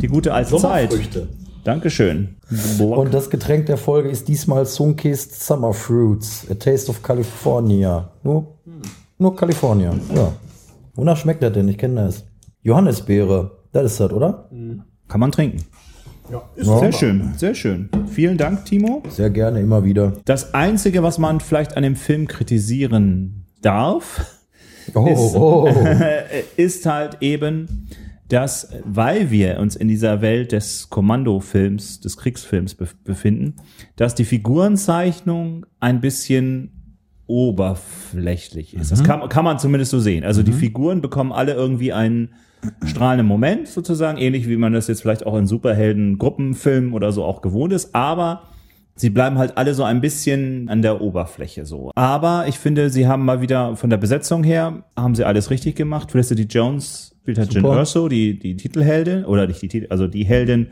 Die 0.00 0.06
gute 0.06 0.32
alte 0.32 0.56
Zeit. 0.56 0.90
Sommerfrüchte. 0.90 1.28
Dankeschön. 1.64 2.36
Und 2.78 3.12
das 3.14 3.30
Getränk 3.30 3.66
der 3.66 3.76
Folge 3.76 4.08
ist 4.08 4.28
diesmal 4.28 4.66
Sunkist 4.66 5.44
Summer 5.44 5.72
Fruits, 5.72 6.46
A 6.50 6.54
Taste 6.54 6.90
of 6.90 7.02
California. 7.02 8.10
Nur, 8.22 8.58
nur 9.18 9.34
California, 9.36 9.92
ja. 10.14 10.32
Wonach 10.94 11.16
schmeckt 11.16 11.42
das 11.42 11.52
denn? 11.52 11.68
Ich 11.68 11.78
kenne 11.78 12.04
das. 12.04 12.24
Johannisbeere, 12.62 13.58
das 13.72 13.84
ist 13.92 14.00
das, 14.00 14.12
oder? 14.12 14.48
Kann 15.08 15.20
man 15.20 15.32
trinken. 15.32 15.58
Ja, 16.30 16.42
ist 16.56 16.66
Ja. 16.66 16.78
Sehr 16.78 16.92
schön, 16.92 17.32
sehr 17.36 17.54
schön. 17.54 17.88
Vielen 18.08 18.36
Dank, 18.38 18.64
Timo. 18.64 19.02
Sehr 19.08 19.30
gerne, 19.30 19.60
immer 19.60 19.84
wieder. 19.84 20.12
Das 20.24 20.54
Einzige, 20.54 21.02
was 21.02 21.18
man 21.18 21.40
vielleicht 21.40 21.76
an 21.76 21.82
dem 21.82 21.96
Film 21.96 22.26
kritisieren 22.28 23.44
darf, 23.60 24.38
Oh, 24.94 25.06
Ist- 25.06 25.36
oh, 25.36 25.64
oh. 25.64 25.66
äh, 25.76 26.42
ist 26.56 26.86
halt 26.86 27.18
eben, 27.20 27.86
dass, 28.28 28.68
weil 28.84 29.30
wir 29.30 29.60
uns 29.60 29.76
in 29.76 29.86
dieser 29.86 30.20
Welt 30.22 30.50
des 30.50 30.90
Kommandofilms, 30.90 32.00
des 32.00 32.16
Kriegsfilms 32.16 32.74
bef 32.74 32.96
befinden, 33.04 33.54
dass 33.94 34.16
die 34.16 34.24
Figurenzeichnung 34.24 35.66
ein 35.78 36.00
bisschen 36.00 36.81
oberflächlich 37.32 38.74
ist. 38.74 38.92
Das 38.92 39.02
kann, 39.02 39.26
kann 39.30 39.44
man 39.44 39.58
zumindest 39.58 39.90
so 39.90 40.00
sehen. 40.00 40.22
Also 40.22 40.42
die 40.42 40.52
Figuren 40.52 41.00
bekommen 41.00 41.32
alle 41.32 41.54
irgendwie 41.54 41.94
einen 41.94 42.34
strahlenden 42.84 43.26
Moment 43.26 43.68
sozusagen, 43.68 44.18
ähnlich 44.18 44.48
wie 44.48 44.58
man 44.58 44.74
das 44.74 44.86
jetzt 44.86 45.00
vielleicht 45.00 45.24
auch 45.24 45.36
in 45.36 45.46
Superhelden-Gruppenfilmen 45.46 46.92
oder 46.92 47.10
so 47.10 47.24
auch 47.24 47.40
gewohnt 47.40 47.72
ist, 47.72 47.94
aber 47.94 48.42
Sie 48.94 49.08
bleiben 49.08 49.38
halt 49.38 49.56
alle 49.56 49.72
so 49.72 49.84
ein 49.84 50.02
bisschen 50.02 50.68
an 50.68 50.82
der 50.82 51.00
Oberfläche 51.00 51.64
so. 51.64 51.90
Aber 51.94 52.44
ich 52.46 52.58
finde, 52.58 52.90
sie 52.90 53.06
haben 53.08 53.24
mal 53.24 53.40
wieder 53.40 53.74
von 53.74 53.88
der 53.88 53.96
Besetzung 53.96 54.44
her, 54.44 54.84
haben 54.94 55.14
sie 55.14 55.24
alles 55.24 55.48
richtig 55.50 55.76
gemacht. 55.76 56.12
Felicity 56.12 56.42
Jones 56.42 57.16
spielt 57.22 57.38
halt 57.38 57.54
Jen 57.54 57.62
Super. 57.62 57.78
Erso, 57.78 58.08
die, 58.08 58.38
die 58.38 58.54
Titelheldin, 58.54 59.24
oder 59.24 59.46
nicht 59.46 59.62
die 59.62 59.68
Titel, 59.68 59.86
also 59.88 60.08
die 60.08 60.24
Heldin, 60.24 60.66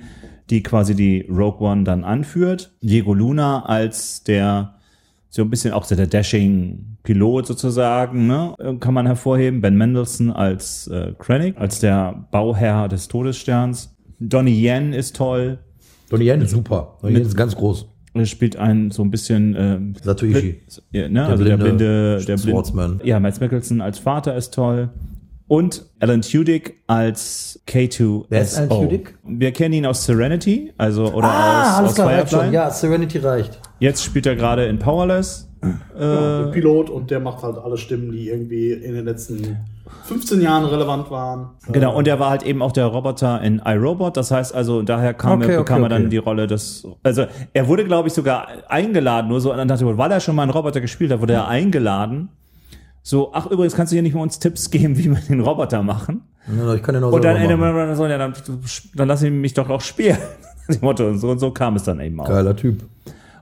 die 0.50 0.62
quasi 0.62 0.94
die 0.94 1.26
Rogue 1.30 1.66
One 1.66 1.84
dann 1.84 2.04
anführt. 2.04 2.72
Diego 2.82 3.14
Luna 3.14 3.64
als 3.64 4.22
der, 4.22 4.74
so 5.30 5.42
ein 5.42 5.50
bisschen 5.50 5.72
auch 5.72 5.86
der 5.86 6.06
Dashing 6.06 6.96
Pilot 7.04 7.46
sozusagen, 7.46 8.26
ne, 8.26 8.54
kann 8.80 8.92
man 8.92 9.06
hervorheben. 9.06 9.60
Ben 9.60 9.76
Mendelssohn 9.76 10.30
als 10.30 10.88
äh, 10.88 11.12
Krennic, 11.18 11.56
als 11.56 11.78
der 11.78 12.26
Bauherr 12.32 12.88
des 12.88 13.08
Todessterns. 13.08 13.96
Donnie 14.18 14.66
Yen 14.66 14.92
ist 14.92 15.16
toll. 15.16 15.58
Donnie 16.10 16.26
Yen 16.26 16.42
ist 16.42 16.50
super. 16.50 16.98
Donnie 17.00 17.14
Yen 17.14 17.22
ist 17.22 17.36
ganz 17.36 17.54
groß. 17.54 17.86
Er 18.12 18.26
spielt 18.26 18.56
einen 18.56 18.90
so 18.90 19.04
ein 19.04 19.10
bisschen 19.12 19.54
ähm, 19.56 19.94
Satoichi. 20.02 20.62
Ne? 20.92 21.24
also 21.24 21.44
der 21.44 21.56
blinde 21.56 22.16
blinde, 22.18 22.24
der 22.26 22.38
Swordsman. 22.38 22.96
blinde. 22.96 23.06
Ja, 23.06 23.20
Mads 23.20 23.38
Mikkelsen 23.38 23.80
als 23.80 24.00
Vater 24.00 24.36
ist 24.36 24.52
toll. 24.52 24.90
Und 25.50 25.84
Alan 25.98 26.22
Tudyk 26.22 26.76
als 26.86 27.60
K2SO. 27.66 28.26
Wer 28.28 28.42
ist 28.42 28.56
Alan 28.56 28.68
Tudyk? 28.68 29.18
Wir 29.24 29.50
kennen 29.50 29.74
ihn 29.74 29.84
aus 29.84 30.04
Serenity, 30.04 30.72
also 30.78 31.12
oder 31.12 31.26
ah, 31.26 31.62
aus, 31.62 31.78
alles 31.78 31.88
aus 31.88 31.94
klar, 31.96 32.08
Firefly. 32.08 32.38
schon. 32.38 32.52
Ja, 32.52 32.70
Serenity 32.70 33.18
reicht. 33.18 33.58
Jetzt 33.80 34.04
spielt 34.04 34.26
er 34.26 34.36
gerade 34.36 34.66
in 34.66 34.78
Powerless. 34.78 35.50
der 35.98 36.50
Pilot 36.52 36.88
und 36.88 37.10
der 37.10 37.18
macht 37.18 37.42
halt 37.42 37.58
alle 37.58 37.76
Stimmen, 37.78 38.12
die 38.12 38.28
irgendwie 38.28 38.70
in 38.70 38.94
den 38.94 39.04
letzten 39.04 39.56
15 40.04 40.40
Jahren 40.40 40.66
relevant 40.66 41.10
waren. 41.10 41.50
Genau, 41.72 41.96
und 41.96 42.06
er 42.06 42.20
war 42.20 42.30
halt 42.30 42.44
eben 42.44 42.62
auch 42.62 42.70
der 42.70 42.86
Roboter 42.86 43.42
in 43.42 43.60
iRobot. 43.64 44.16
Das 44.16 44.30
heißt 44.30 44.54
also, 44.54 44.82
daher 44.82 45.14
kam 45.14 45.42
Okay, 45.42 45.50
er, 45.50 45.58
bekam 45.58 45.78
okay, 45.78 45.86
er 45.86 45.88
dann 45.88 46.02
okay. 46.02 46.10
die 46.10 46.18
Rolle 46.18 46.46
des. 46.46 46.86
Also 47.02 47.26
er 47.52 47.66
wurde, 47.66 47.84
glaube 47.84 48.06
ich, 48.06 48.14
sogar 48.14 48.46
eingeladen, 48.68 49.26
nur 49.26 49.40
so, 49.40 49.52
dachte 49.52 49.84
ich, 49.84 49.98
weil 49.98 50.12
er 50.12 50.20
schon 50.20 50.36
mal 50.36 50.42
einen 50.42 50.52
Roboter 50.52 50.80
gespielt 50.80 51.10
hat, 51.10 51.20
wurde 51.20 51.32
er 51.32 51.48
eingeladen. 51.48 52.28
So, 53.02 53.30
ach 53.32 53.46
übrigens, 53.46 53.74
kannst 53.74 53.92
du 53.92 53.94
hier 53.94 54.02
nicht 54.02 54.14
mal 54.14 54.22
uns 54.22 54.38
Tipps 54.38 54.70
geben, 54.70 54.96
wie 54.98 55.10
wir 55.10 55.18
den 55.28 55.40
Roboter 55.40 55.82
machen? 55.82 56.22
Ja, 56.56 56.74
ich 56.74 56.82
kann 56.82 56.94
den 56.94 57.04
auch 57.04 57.12
Und 57.12 57.24
dann 57.24 57.34
machen. 57.58 57.96
so, 57.96 58.06
ja, 58.06 58.18
dann, 58.18 58.34
dann 58.94 59.08
lass 59.08 59.22
ihn 59.22 59.40
mich 59.40 59.54
doch 59.54 59.68
auch 59.68 59.80
spielen. 59.80 60.18
Das 60.68 60.80
Motto. 60.82 61.08
Und 61.08 61.18
so, 61.18 61.30
und 61.30 61.40
so 61.40 61.50
kam 61.50 61.74
es 61.74 61.82
dann 61.82 61.98
eben 61.98 62.20
auch. 62.20 62.28
Geiler 62.28 62.54
Typ. 62.54 62.84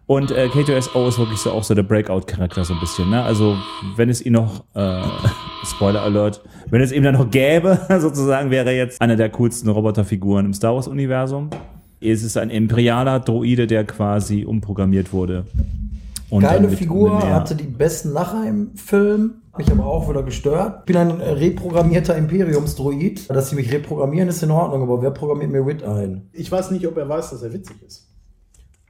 Und 0.07 0.31
äh, 0.31 0.47
K2SO 0.47 1.09
ist 1.09 1.19
wirklich 1.19 1.39
so 1.39 1.51
auch 1.53 1.63
so 1.63 1.75
der 1.75 1.83
Breakout-Charakter 1.83 2.65
so 2.65 2.73
ein 2.73 2.81
bisschen. 2.81 3.11
Ne? 3.11 3.23
Also 3.23 3.59
wenn 3.97 4.09
es 4.09 4.25
ihn 4.25 4.33
noch, 4.33 4.65
äh, 4.73 5.03
Spoiler 5.67 6.01
Alert, 6.01 6.43
wenn 6.71 6.81
es 6.81 6.91
ihn 6.91 7.03
dann 7.03 7.17
noch 7.17 7.31
gäbe, 7.31 7.79
sozusagen, 8.01 8.51
wäre 8.51 8.71
er 8.71 8.77
jetzt 8.77 9.03
einer 9.03 9.17
der 9.17 9.29
coolsten 9.29 9.69
Roboterfiguren 9.69 10.47
im 10.47 10.55
Star 10.55 10.75
Wars-Universum. 10.75 11.51
Es 12.01 12.23
ist 12.23 12.39
ein 12.39 12.49
imperialer 12.49 13.21
Droide, 13.21 13.67
der 13.67 13.85
quasi 13.85 14.47
umprogrammiert 14.47 15.13
wurde. 15.13 15.45
Und 16.31 16.45
dann 16.45 16.63
Geile 16.63 16.69
Figur, 16.71 17.23
hatte 17.31 17.55
die 17.55 17.67
besten 17.67 18.13
Lacher 18.13 18.47
im 18.49 18.75
Film. 18.77 19.35
Mich 19.59 19.71
aber 19.71 19.87
auch 19.87 20.09
wieder 20.09 20.23
gestört. 20.23 20.81
Ich 20.81 20.85
bin 20.87 20.97
ein 20.97 21.11
reprogrammierter 21.11 22.17
Imperiumsdroid. 22.17 23.29
Dass 23.29 23.51
sie 23.51 23.57
mich 23.57 23.73
reprogrammieren, 23.73 24.29
ist 24.29 24.43
in 24.43 24.51
Ordnung, 24.53 24.83
aber 24.83 25.03
wer 25.03 25.11
programmiert 25.11 25.51
mir 25.51 25.67
Wit 25.67 25.83
ein? 25.83 26.29
Ich 26.33 26.51
weiß 26.51 26.71
nicht, 26.71 26.87
ob 26.87 26.97
er 26.97 27.09
weiß, 27.09 27.31
dass 27.31 27.43
er 27.43 27.53
witzig 27.53 27.77
ist. 27.87 28.09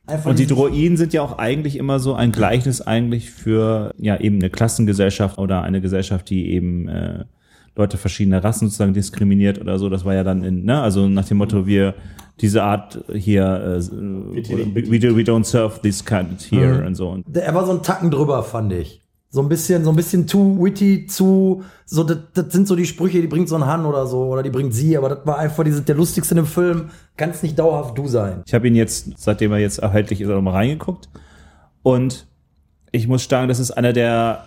Einfach 0.06 0.30
Und 0.30 0.38
die 0.38 0.46
Droiden 0.46 0.96
sind 0.96 1.12
ja 1.12 1.22
auch 1.22 1.38
eigentlich 1.38 1.76
immer 1.76 1.98
so 2.00 2.14
ein 2.14 2.32
Gleichnis 2.32 2.80
eigentlich 2.80 3.30
für 3.30 3.92
ja 3.98 4.18
eben 4.18 4.36
eine 4.36 4.48
Klassengesellschaft 4.48 5.38
oder 5.38 5.62
eine 5.62 5.80
Gesellschaft, 5.80 6.30
die 6.30 6.50
eben 6.50 6.88
äh, 6.88 7.24
Leute 7.76 7.96
verschiedener 7.96 8.42
Rassen 8.42 8.68
sozusagen 8.68 8.94
diskriminiert 8.94 9.60
oder 9.60 9.78
so. 9.78 9.88
Das 9.88 10.04
war 10.04 10.14
ja 10.14 10.24
dann 10.24 10.42
in, 10.42 10.64
ne, 10.64 10.80
also 10.80 11.08
nach 11.08 11.26
dem 11.26 11.36
Motto, 11.38 11.66
wir 11.66 11.94
diese 12.40 12.62
Art 12.62 13.04
hier, 13.12 13.44
äh, 13.44 13.80
we, 13.92 14.90
we, 14.90 14.98
do, 14.98 15.16
we 15.16 15.22
don't 15.22 15.44
serve 15.44 15.80
this 15.82 16.04
kind 16.04 16.40
here 16.40 16.80
Mhm. 16.80 16.86
und 16.86 16.94
so. 16.94 17.18
Er 17.32 17.54
war 17.54 17.66
so 17.66 17.72
ein 17.72 17.82
Tacken 17.82 18.10
drüber, 18.10 18.42
fand 18.42 18.72
ich. 18.72 19.02
So 19.30 19.42
ein 19.42 19.48
bisschen, 19.48 19.84
so 19.84 19.90
ein 19.90 19.96
bisschen 19.96 20.26
zu 20.26 20.58
witty, 20.58 21.06
zu, 21.06 21.62
so, 21.84 22.02
das, 22.02 22.18
das 22.32 22.50
sind 22.50 22.66
so 22.66 22.74
die 22.74 22.86
Sprüche, 22.86 23.20
die 23.20 23.26
bringt 23.26 23.48
so 23.48 23.56
ein 23.56 23.66
Han 23.66 23.84
oder 23.84 24.06
so, 24.06 24.24
oder 24.24 24.42
die 24.42 24.50
bringt 24.50 24.72
sie, 24.72 24.96
aber 24.96 25.10
das 25.10 25.26
war 25.26 25.38
einfach 25.38 25.64
diese, 25.64 25.82
der 25.82 25.96
lustigste 25.96 26.32
in 26.32 26.36
dem 26.36 26.46
Film. 26.46 26.90
Kann 27.16 27.30
es 27.30 27.42
nicht 27.42 27.58
dauerhaft 27.58 27.98
du 27.98 28.08
sein. 28.08 28.42
Ich 28.46 28.54
habe 28.54 28.68
ihn 28.68 28.74
jetzt, 28.74 29.10
seitdem 29.16 29.52
er 29.52 29.58
jetzt 29.58 29.78
erhältlich 29.78 30.22
ist, 30.22 30.30
auch 30.30 30.40
mal 30.40 30.52
reingeguckt. 30.52 31.10
Und 31.82 32.26
ich 32.90 33.06
muss 33.06 33.28
sagen, 33.28 33.48
das 33.48 33.58
ist 33.58 33.70
einer 33.70 33.92
der 33.92 34.46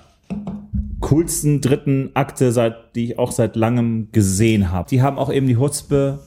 coolsten 0.99 1.61
dritten 1.61 2.11
Akte, 2.13 2.51
seit, 2.51 2.95
die 2.95 3.05
ich 3.05 3.19
auch 3.19 3.31
seit 3.31 3.55
langem 3.55 4.09
gesehen 4.11 4.71
habe. 4.71 4.89
Die 4.89 5.01
haben 5.01 5.17
auch 5.17 5.31
eben 5.31 5.47
die 5.47 5.57
Hutzpe, 5.57 6.19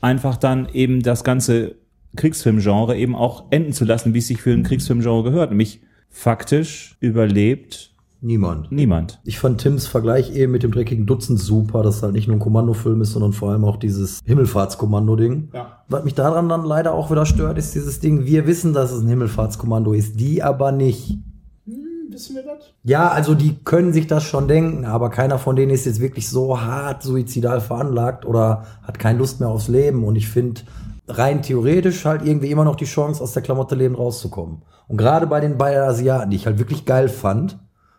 einfach 0.00 0.36
dann 0.36 0.68
eben 0.72 1.02
das 1.02 1.24
ganze 1.24 1.76
Kriegsfilmgenre 2.16 2.96
eben 2.96 3.14
auch 3.14 3.46
enden 3.50 3.72
zu 3.72 3.84
lassen, 3.84 4.14
wie 4.14 4.18
es 4.18 4.26
sich 4.26 4.40
für 4.40 4.52
ein 4.52 4.62
Kriegsfilmgenre 4.62 5.22
gehört. 5.22 5.50
Nämlich 5.50 5.80
faktisch 6.14 6.96
überlebt 7.00 7.90
Niemand. 8.20 8.72
niemand. 8.72 9.20
Ich 9.24 9.38
fand 9.38 9.60
Tims 9.60 9.86
Vergleich 9.86 10.34
eben 10.34 10.52
mit 10.52 10.62
dem 10.62 10.70
dreckigen 10.70 11.04
Dutzend 11.04 11.38
super, 11.38 11.82
dass 11.82 11.96
es 11.96 12.02
halt 12.02 12.14
nicht 12.14 12.26
nur 12.26 12.36
ein 12.36 12.40
Kommandofilm 12.40 13.02
ist, 13.02 13.12
sondern 13.12 13.34
vor 13.34 13.50
allem 13.50 13.66
auch 13.66 13.76
dieses 13.76 14.20
Himmelfahrtskommando-Ding. 14.24 15.50
Ja. 15.52 15.82
Was 15.88 16.04
mich 16.04 16.14
daran 16.14 16.48
dann 16.48 16.64
leider 16.64 16.94
auch 16.94 17.10
wieder 17.10 17.26
stört, 17.26 17.58
ist 17.58 17.74
dieses 17.74 18.00
Ding, 18.00 18.24
wir 18.24 18.46
wissen, 18.46 18.72
dass 18.72 18.92
es 18.92 19.02
ein 19.02 19.08
Himmelfahrtskommando 19.08 19.92
ist, 19.92 20.18
die 20.18 20.42
aber 20.42 20.72
nicht. 20.72 21.18
Wissen 22.08 22.36
wir 22.36 22.44
das? 22.44 22.72
Ja, 22.84 23.08
also 23.08 23.34
die 23.34 23.56
können 23.62 23.92
sich 23.92 24.06
das 24.06 24.22
schon 24.22 24.48
denken, 24.48 24.86
aber 24.86 25.10
keiner 25.10 25.38
von 25.38 25.56
denen 25.56 25.72
ist 25.72 25.84
jetzt 25.84 26.00
wirklich 26.00 26.28
so 26.30 26.60
hart 26.60 27.02
suizidal 27.02 27.60
veranlagt 27.60 28.24
oder 28.24 28.64
hat 28.84 28.98
keine 28.98 29.18
Lust 29.18 29.40
mehr 29.40 29.50
aufs 29.50 29.68
Leben. 29.68 30.04
Und 30.04 30.16
ich 30.16 30.28
finde 30.28 30.62
rein 31.08 31.42
theoretisch 31.42 32.04
halt 32.04 32.24
irgendwie 32.24 32.50
immer 32.50 32.64
noch 32.64 32.76
die 32.76 32.84
Chance, 32.84 33.22
aus 33.22 33.32
der 33.32 33.42
Klamotte 33.42 33.74
leben 33.74 33.94
rauszukommen. 33.94 34.62
Und 34.88 34.96
gerade 34.96 35.26
bei 35.26 35.40
den 35.40 35.58
beiden 35.58 35.82
Asiaten, 35.82 36.30
die 36.30 36.36
ich 36.36 36.46
halt 36.46 36.58
wirklich 36.58 36.84
geil 36.84 37.08
fand, 37.08 37.58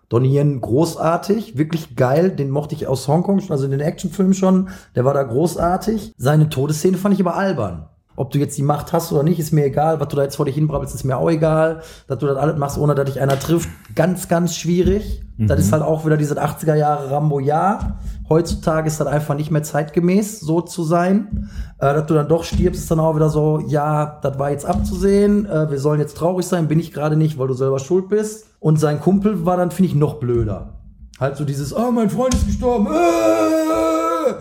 Donnie 0.09 0.37
Yen 0.37 0.61
großartig, 0.61 1.57
wirklich 1.57 1.95
geil, 1.95 2.29
den 2.29 2.51
mochte 2.51 2.75
ich 2.75 2.87
aus 2.87 3.07
Hongkong 3.07 3.39
schon, 3.39 3.51
also 3.51 3.65
in 3.65 3.71
den 3.71 3.79
Actionfilmen 3.79 4.35
schon, 4.35 4.69
der 4.95 5.03
war 5.03 5.15
da 5.15 5.23
großartig. 5.23 6.13
Seine 6.17 6.49
Todesszene 6.49 6.97
fand 6.97 7.15
ich 7.15 7.21
aber 7.21 7.35
albern. 7.35 7.87
Ob 8.15 8.31
du 8.31 8.39
jetzt 8.39 8.57
die 8.57 8.63
Macht 8.63 8.93
hast 8.93 9.11
oder 9.11 9.23
nicht, 9.23 9.39
ist 9.39 9.51
mir 9.51 9.65
egal. 9.65 9.99
Was 9.99 10.07
du 10.07 10.15
da 10.15 10.23
jetzt 10.23 10.35
vor 10.35 10.45
dich 10.45 10.55
hinbrabbelst, 10.55 10.95
ist 10.95 11.03
mir 11.03 11.17
auch 11.17 11.29
egal. 11.29 11.81
Dass 12.07 12.19
du 12.19 12.27
das 12.27 12.37
alles 12.37 12.57
machst, 12.57 12.77
ohne 12.77 12.95
dass 12.95 13.05
dich 13.05 13.19
einer 13.19 13.39
trifft, 13.39 13.69
ganz, 13.95 14.27
ganz 14.27 14.55
schwierig. 14.55 15.23
Mhm. 15.37 15.47
Das 15.47 15.59
ist 15.59 15.71
halt 15.71 15.83
auch 15.83 16.05
wieder 16.05 16.17
diese 16.17 16.41
80er 16.41 16.75
Jahre 16.75 17.11
Rambo, 17.11 17.39
ja. 17.39 17.99
Heutzutage 18.29 18.87
ist 18.87 18.99
das 18.99 19.07
einfach 19.07 19.35
nicht 19.35 19.51
mehr 19.51 19.63
zeitgemäß, 19.63 20.39
so 20.39 20.61
zu 20.61 20.83
sein. 20.83 21.49
Äh, 21.77 21.93
dass 21.93 22.05
du 22.07 22.13
dann 22.13 22.27
doch 22.27 22.43
stirbst, 22.43 22.81
ist 22.81 22.89
dann 22.89 22.99
auch 22.99 23.15
wieder 23.15 23.29
so, 23.29 23.59
ja, 23.67 24.19
das 24.21 24.39
war 24.39 24.49
jetzt 24.49 24.65
abzusehen. 24.65 25.45
Äh, 25.45 25.69
wir 25.69 25.79
sollen 25.79 25.99
jetzt 25.99 26.17
traurig 26.17 26.45
sein, 26.45 26.67
bin 26.67 26.79
ich 26.79 26.93
gerade 26.93 27.17
nicht, 27.17 27.37
weil 27.37 27.47
du 27.47 27.53
selber 27.53 27.79
schuld 27.79 28.09
bist. 28.09 28.47
Und 28.59 28.79
sein 28.79 28.99
Kumpel 28.99 29.45
war 29.45 29.57
dann, 29.57 29.71
finde 29.71 29.89
ich, 29.89 29.95
noch 29.95 30.15
blöder. 30.15 30.73
Halt 31.19 31.37
so 31.37 31.45
dieses, 31.45 31.75
oh, 31.75 31.91
mein 31.91 32.09
Freund 32.09 32.33
ist 32.33 32.47
gestorben. 32.47 32.87
Äh! 32.87 34.33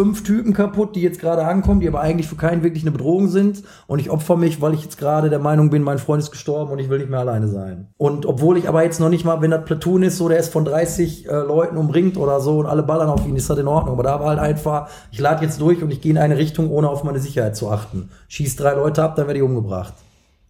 Fünf 0.00 0.22
Typen 0.22 0.54
kaputt, 0.54 0.96
die 0.96 1.02
jetzt 1.02 1.20
gerade 1.20 1.44
ankommen, 1.44 1.80
die 1.80 1.86
aber 1.86 2.00
eigentlich 2.00 2.26
für 2.26 2.34
keinen 2.34 2.62
wirklich 2.62 2.84
eine 2.84 2.90
Bedrohung 2.90 3.28
sind. 3.28 3.62
Und 3.86 3.98
ich 3.98 4.08
opfer 4.08 4.38
mich, 4.38 4.62
weil 4.62 4.72
ich 4.72 4.82
jetzt 4.82 4.96
gerade 4.96 5.28
der 5.28 5.40
Meinung 5.40 5.68
bin, 5.68 5.82
mein 5.82 5.98
Freund 5.98 6.22
ist 6.22 6.30
gestorben 6.30 6.72
und 6.72 6.78
ich 6.78 6.88
will 6.88 7.00
nicht 7.00 7.10
mehr 7.10 7.18
alleine 7.18 7.48
sein. 7.48 7.88
Und 7.98 8.24
obwohl 8.24 8.56
ich 8.56 8.66
aber 8.66 8.82
jetzt 8.82 8.98
noch 8.98 9.10
nicht 9.10 9.26
mal, 9.26 9.42
wenn 9.42 9.50
das 9.50 9.66
Platoon 9.66 10.02
ist, 10.02 10.16
so 10.16 10.30
der 10.30 10.38
ist 10.38 10.54
von 10.54 10.64
30 10.64 11.26
äh, 11.26 11.32
Leuten 11.32 11.76
umringt 11.76 12.16
oder 12.16 12.40
so 12.40 12.60
und 12.60 12.66
alle 12.66 12.82
ballern 12.82 13.10
auf 13.10 13.26
ihn, 13.28 13.36
ist 13.36 13.50
das 13.50 13.58
in 13.58 13.68
Ordnung. 13.68 13.92
Aber 13.92 14.02
da 14.02 14.18
war 14.20 14.28
halt 14.28 14.38
einfach, 14.38 14.88
ich 15.12 15.18
lade 15.18 15.44
jetzt 15.44 15.60
durch 15.60 15.82
und 15.82 15.90
ich 15.90 16.00
gehe 16.00 16.12
in 16.12 16.18
eine 16.18 16.38
Richtung, 16.38 16.70
ohne 16.70 16.88
auf 16.88 17.04
meine 17.04 17.18
Sicherheit 17.18 17.54
zu 17.54 17.70
achten. 17.70 18.08
Schieß 18.28 18.56
drei 18.56 18.76
Leute 18.76 19.02
ab, 19.02 19.16
dann 19.16 19.26
werde 19.26 19.40
ich 19.40 19.44
umgebracht. 19.44 19.92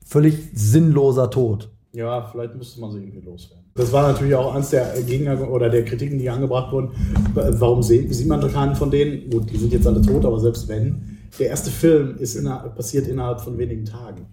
Völlig 0.07 0.50
sinnloser 0.54 1.28
Tod. 1.28 1.71
Ja, 1.90 2.23
vielleicht 2.30 2.54
müsste 2.54 2.80
man 2.80 2.92
sie 2.92 2.99
irgendwie 2.99 3.26
loswerden. 3.26 3.60
Das 3.75 3.93
war 3.93 4.11
natürlich 4.11 4.35
auch 4.35 4.55
eins 4.55 4.71
der 4.71 4.95
Gegner 5.07 5.49
oder 5.49 5.71
der 5.71 5.85
Kritiken, 5.85 6.19
die 6.19 6.29
angebracht 6.29 6.73
wurden. 6.73 6.91
Warum 7.35 7.83
sieht, 7.83 8.12
sieht 8.12 8.27
man 8.27 8.41
keinen 8.53 8.75
von 8.75 8.91
denen? 8.91 9.31
Gut, 9.31 9.50
die 9.50 9.57
sind 9.57 9.73
jetzt 9.73 9.87
alle 9.87 10.03
tot, 10.03 10.25
aber 10.25 10.41
selbst 10.41 10.69
wenn. 10.69 11.19
Der 11.39 11.49
erste 11.49 11.71
Film 11.71 12.17
ist 12.19 12.35
innerhalb, 12.35 12.75
passiert 12.75 13.07
innerhalb 13.07 13.41
von 13.41 13.57
wenigen 13.57 13.85
Tagen. 13.85 14.27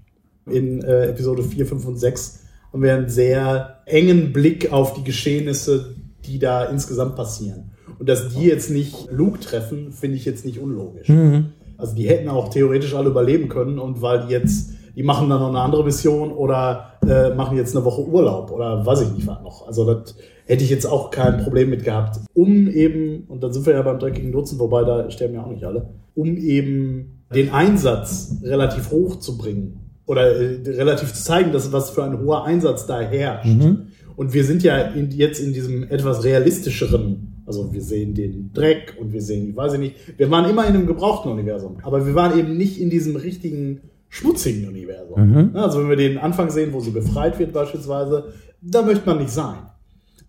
In 0.48 0.82
äh, 0.82 1.10
Episode 1.10 1.44
4, 1.44 1.66
5 1.68 1.86
und 1.86 1.98
6 1.98 2.40
haben 2.74 2.82
wir 2.82 2.96
einen 2.96 3.10
sehr 3.10 3.82
engen 3.86 4.34
Blick 4.34 4.74
auf 4.74 4.94
die 4.94 5.04
Geschehnisse, 5.04 5.96
die 6.26 6.40
da 6.40 6.66
insgesamt 6.66 7.16
passieren. 7.16 7.72
Und 8.00 8.10
dass 8.10 8.30
die 8.30 8.46
jetzt 8.46 8.72
nicht 8.72 9.12
Luke 9.12 9.40
treffen, 9.40 9.92
finde 9.92 10.18
ich 10.18 10.26
jetzt 10.26 10.46
nicht 10.46 10.60
unlogisch. 10.60 11.08
Mhm. 11.10 11.50
Also 11.78 11.96
die 11.96 12.08
hätten 12.10 12.28
auch 12.28 12.50
theoretisch 12.50 12.96
alle 12.96 13.10
überleben 13.10 13.50
können 13.50 13.80
und 13.80 14.02
weil 14.02 14.26
die 14.26 14.34
jetzt 14.34 14.72
die 14.98 15.04
machen 15.04 15.30
dann 15.30 15.40
noch 15.40 15.50
eine 15.50 15.62
andere 15.62 15.84
Mission 15.84 16.32
oder 16.32 16.94
äh, 17.08 17.30
machen 17.36 17.56
jetzt 17.56 17.76
eine 17.76 17.86
Woche 17.86 18.02
Urlaub 18.02 18.52
oder 18.52 18.84
weiß 18.84 19.02
ich 19.02 19.12
nicht 19.12 19.28
was 19.28 19.44
noch. 19.44 19.68
Also 19.68 19.86
das 19.86 20.16
hätte 20.48 20.64
ich 20.64 20.72
jetzt 20.72 20.88
auch 20.88 21.12
kein 21.12 21.38
Problem 21.44 21.70
mit 21.70 21.84
gehabt. 21.84 22.20
Um 22.34 22.68
eben, 22.68 23.26
und 23.28 23.44
dann 23.44 23.54
sind 23.54 23.68
wir 23.68 23.74
ja 23.74 23.84
beim 23.84 24.00
dreckigen 24.00 24.32
Nutzen, 24.32 24.58
wobei 24.58 24.84
da 24.84 25.12
sterben 25.12 25.36
ja 25.36 25.44
auch 25.44 25.52
nicht 25.52 25.64
alle, 25.64 25.90
um 26.16 26.36
eben 26.36 27.24
den 27.34 27.52
Einsatz 27.52 28.38
relativ 28.44 28.90
hoch 28.90 29.20
zu 29.20 29.38
bringen 29.38 29.92
oder 30.08 30.36
äh, 30.36 30.68
relativ 30.68 31.14
zu 31.14 31.24
zeigen, 31.24 31.52
dass 31.52 31.72
was 31.72 31.92
für 31.92 32.04
ein 32.04 32.20
hoher 32.20 32.46
Einsatz 32.46 32.88
da 32.88 33.00
herrscht. 33.00 33.46
Mhm. 33.46 33.90
Und 34.16 34.34
wir 34.34 34.44
sind 34.44 34.64
ja 34.64 34.80
in, 34.80 35.12
jetzt 35.12 35.40
in 35.40 35.54
diesem 35.54 35.84
etwas 35.84 36.24
realistischeren, 36.24 37.44
also 37.46 37.72
wir 37.72 37.84
sehen 37.84 38.16
den 38.16 38.52
Dreck 38.52 38.98
und 39.00 39.14
wir 39.14 39.22
sehen, 39.22 39.48
ich 39.48 39.56
weiß 39.56 39.74
ich 39.74 39.80
nicht, 39.80 39.96
wir 40.18 40.32
waren 40.32 40.50
immer 40.50 40.64
in 40.64 40.74
einem 40.74 40.88
gebrauchten 40.88 41.32
Universum, 41.32 41.78
aber 41.84 42.08
wir 42.08 42.16
waren 42.16 42.40
eben 42.40 42.58
nicht 42.58 42.82
in 42.82 42.90
diesem 42.90 43.16
richtigen 43.16 43.82
schmutzigen 44.10 44.68
Universum. 44.68 45.30
Mhm. 45.30 45.56
Also 45.56 45.80
wenn 45.80 45.90
wir 45.90 45.96
den 45.96 46.18
Anfang 46.18 46.50
sehen, 46.50 46.74
wo 46.74 46.80
sie 46.80 46.92
befreit 46.92 47.38
wird 47.40 47.54
beispielsweise, 47.54 48.34
da 48.62 48.82
möchte 48.82 49.06
man 49.06 49.20
nicht 49.20 49.32
sein. 49.32 49.58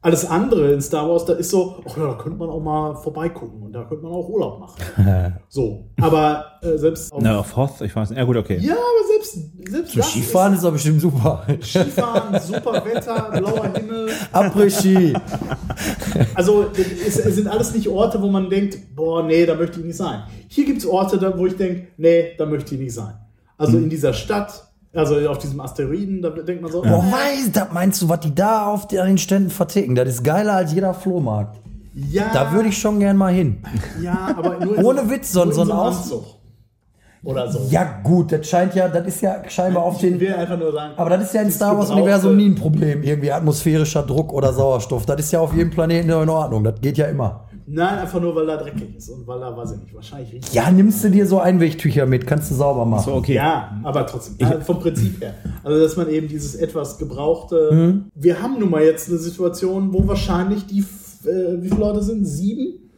Alles 0.01 0.25
andere 0.25 0.73
in 0.73 0.81
Star 0.81 1.09
Wars, 1.09 1.25
da 1.25 1.33
ist 1.33 1.51
so, 1.51 1.83
ja, 1.97 2.07
da 2.07 2.15
könnte 2.15 2.39
man 2.39 2.49
auch 2.49 2.63
mal 2.63 2.95
vorbeigucken 2.95 3.61
und 3.63 3.73
da 3.73 3.83
könnte 3.83 4.05
man 4.05 4.13
auch 4.13 4.29
Urlaub 4.29 4.61
machen. 4.61 5.35
so, 5.49 5.89
aber 6.01 6.45
äh, 6.63 6.79
selbst 6.79 7.13
auf, 7.13 7.21
Na, 7.21 7.41
auf 7.41 7.57
Hoth, 7.57 7.81
ich 7.81 7.97
weiß 7.97 8.11
nicht. 8.11 8.19
Ja 8.19 8.25
gut, 8.25 8.37
okay. 8.37 8.59
Ja, 8.61 8.75
aber 8.75 9.09
selbst, 9.13 9.69
selbst 9.69 9.93
so 9.95 10.03
Skifahren 10.03 10.53
ist, 10.53 10.59
ist 10.59 10.65
doch 10.65 10.73
bestimmt 10.73 11.01
super. 11.01 11.45
Skifahren, 11.61 12.41
super 12.41 12.85
Wetter, 12.85 13.29
blauer 13.41 13.73
Himmel. 13.75 14.09
Après-Ski. 14.31 15.15
also 16.37 16.67
es, 16.77 17.19
es, 17.19 17.35
sind 17.35 17.49
alles 17.49 17.75
nicht 17.75 17.89
Orte, 17.89 18.23
wo 18.23 18.29
man 18.29 18.49
denkt, 18.49 18.95
boah, 18.95 19.25
nee, 19.25 19.45
da 19.47 19.57
möchte 19.57 19.81
ich 19.81 19.87
nicht 19.87 19.97
sein. 19.97 20.23
Hier 20.47 20.65
gibt 20.65 20.79
es 20.79 20.87
Orte, 20.87 21.35
wo 21.37 21.47
ich 21.47 21.57
denke, 21.57 21.89
nee, 21.97 22.37
da 22.39 22.47
möchte 22.47 22.77
ich 22.77 22.81
nicht 22.81 22.95
sein. 22.95 23.15
Also 23.59 23.75
hm. 23.75 23.85
in 23.85 23.91
dieser 23.91 24.15
Stadt, 24.15 24.69
also 24.95 25.29
auf 25.29 25.39
diesem 25.39 25.61
Asteroiden, 25.61 26.23
da 26.23 26.31
denkt 26.31 26.63
man 26.63 26.73
so. 26.73 26.81
Boah, 26.81 26.89
äh, 26.89 27.13
weiß, 27.13 27.53
da 27.53 27.69
meinst 27.73 28.01
du, 28.01 28.09
was 28.09 28.21
die 28.21 28.35
da 28.35 28.67
auf 28.67 28.85
an 28.85 29.07
den 29.07 29.19
Ständen 29.19 29.51
verticken? 29.51 29.95
Das 29.95 30.09
ist 30.09 30.25
geiler 30.25 30.55
als 30.55 30.73
jeder 30.73 30.95
Flohmarkt. 30.95 31.61
Ja. 31.95 32.31
Da 32.33 32.53
würde 32.53 32.69
ich 32.69 32.79
schon 32.79 33.01
gern 33.01 33.17
mal 33.17 33.33
hin. 33.33 33.59
Ja, 34.01 34.35
aber 34.37 34.65
nur 34.65 34.79
Ohne 34.85 35.03
so, 35.03 35.11
Witz, 35.11 35.33
so, 35.33 35.51
so 35.51 35.63
ein 35.63 35.73
Auszug. 35.73 36.25
Oder 37.25 37.51
so. 37.51 37.67
Ja, 37.71 38.01
gut, 38.05 38.31
das 38.31 38.49
scheint 38.49 38.77
ja, 38.77 38.89
das 38.89 39.07
ist 39.07 39.21
ja 39.23 39.43
scheinbar 39.49 39.83
auf 39.83 39.99
den. 39.99 40.15
Ich 40.15 40.21
will 40.21 40.35
einfach 40.35 40.57
nur 40.57 40.73
sagen. 40.73 40.95
Aber 40.97 41.11
das 41.11 41.25
ist 41.25 41.35
ja 41.35 41.43
in 41.43 41.51
Star 41.51 41.77
Wars-Universum 41.77 42.37
nie 42.37 42.49
ein 42.51 42.55
Problem. 42.55 43.03
Irgendwie 43.03 43.33
atmosphärischer 43.33 44.05
Druck 44.05 44.33
oder 44.33 44.53
Sauerstoff. 44.53 45.05
Das 45.05 45.19
ist 45.19 45.33
ja 45.33 45.41
auf 45.41 45.53
jedem 45.53 45.71
Planeten 45.71 46.11
in 46.11 46.29
Ordnung. 46.29 46.63
Das 46.63 46.81
geht 46.81 46.97
ja 46.97 47.07
immer. 47.07 47.48
Nein, 47.71 47.99
einfach 47.99 48.21
nur, 48.21 48.35
weil 48.35 48.47
da 48.47 48.57
dreckig 48.57 48.97
ist 48.97 49.11
und 49.11 49.27
weil 49.27 49.41
da, 49.41 49.55
weiß 49.55 49.73
ich 49.73 49.81
nicht, 49.83 49.95
wahrscheinlich 49.95 50.33
richtig. 50.33 50.55
Ja, 50.55 50.71
nimmst 50.71 51.05
du 51.05 51.11
dir 51.11 51.27
so 51.27 51.39
Einwegtücher 51.39 52.07
mit, 52.07 52.27
kannst 52.27 52.51
du 52.51 52.55
sauber 52.55 52.87
machen. 52.87 53.05
So, 53.05 53.15
okay. 53.15 53.35
Ja, 53.35 53.79
aber 53.83 54.07
trotzdem, 54.07 54.37
ich, 54.39 54.47
also 54.47 54.61
vom 54.61 54.81
Prinzip 54.81 55.21
her. 55.21 55.35
Also, 55.63 55.79
dass 55.79 55.97
man 55.97 56.09
eben 56.09 56.29
dieses 56.29 56.55
etwas 56.55 56.99
gebrauchte. 56.99 57.71
Mhm. 57.73 58.05
Wir 58.15 58.43
haben 58.43 58.59
nun 58.59 58.71
mal 58.71 58.83
jetzt 58.83 59.09
eine 59.09 59.19
Situation, 59.19 59.93
wo 59.93 60.07
wahrscheinlich 60.07 60.67
die, 60.67 60.81
äh, 60.81 61.63
wie 61.63 61.69
viele 61.69 61.81
Leute 61.81 62.03
sind? 62.03 62.25
Sieben? 62.25 62.91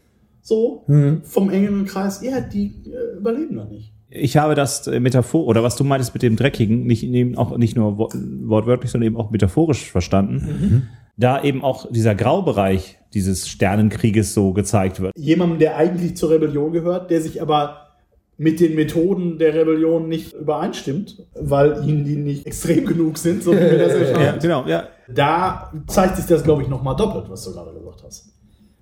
So, 0.42 0.84
mhm. 0.86 1.22
vom 1.24 1.50
engeren 1.50 1.86
Kreis. 1.86 2.22
Ja, 2.22 2.40
die 2.40 2.84
äh, 2.86 3.18
überleben 3.18 3.56
noch 3.56 3.68
nicht 3.68 3.92
ich 4.12 4.36
habe 4.36 4.56
das 4.56 4.88
äh, 4.88 4.98
Metaphor 4.98 5.46
oder 5.46 5.62
was 5.62 5.76
du 5.76 5.84
meintest 5.84 6.14
mit 6.14 6.24
dem 6.24 6.34
Dreckigen, 6.34 6.84
nicht, 6.84 7.04
auch 7.38 7.56
nicht 7.56 7.76
nur 7.76 7.96
wortwörtlich, 7.96 8.90
sondern 8.90 9.06
eben 9.06 9.16
auch 9.16 9.30
metaphorisch 9.30 9.88
verstanden. 9.88 10.34
Mhm 10.34 10.82
da 11.20 11.42
eben 11.42 11.62
auch 11.62 11.90
dieser 11.90 12.14
Graubereich 12.14 12.98
dieses 13.14 13.48
Sternenkrieges 13.48 14.34
so 14.34 14.52
gezeigt 14.52 15.00
wird. 15.00 15.12
Jemandem, 15.16 15.58
der 15.58 15.76
eigentlich 15.76 16.16
zur 16.16 16.30
Rebellion 16.30 16.72
gehört, 16.72 17.10
der 17.10 17.20
sich 17.20 17.42
aber 17.42 17.88
mit 18.36 18.58
den 18.58 18.74
Methoden 18.74 19.38
der 19.38 19.54
Rebellion 19.54 20.08
nicht 20.08 20.32
übereinstimmt, 20.32 21.26
weil 21.34 21.86
ihnen 21.86 22.06
die 22.06 22.16
nicht 22.16 22.46
extrem 22.46 22.86
genug 22.86 23.18
sind, 23.18 23.42
so 23.42 23.52
wie 23.52 23.60
wir 23.60 23.78
das 23.78 23.92
ja, 24.12 24.20
ja, 24.22 24.36
genau, 24.36 24.66
ja. 24.66 24.88
Da 25.08 25.70
zeigt 25.88 26.16
sich 26.16 26.24
das, 26.24 26.42
glaube 26.42 26.62
ich, 26.62 26.68
nochmal 26.68 26.96
doppelt, 26.96 27.28
was 27.28 27.44
du 27.44 27.52
gerade 27.52 27.74
gesagt 27.74 28.02
hast. 28.02 28.30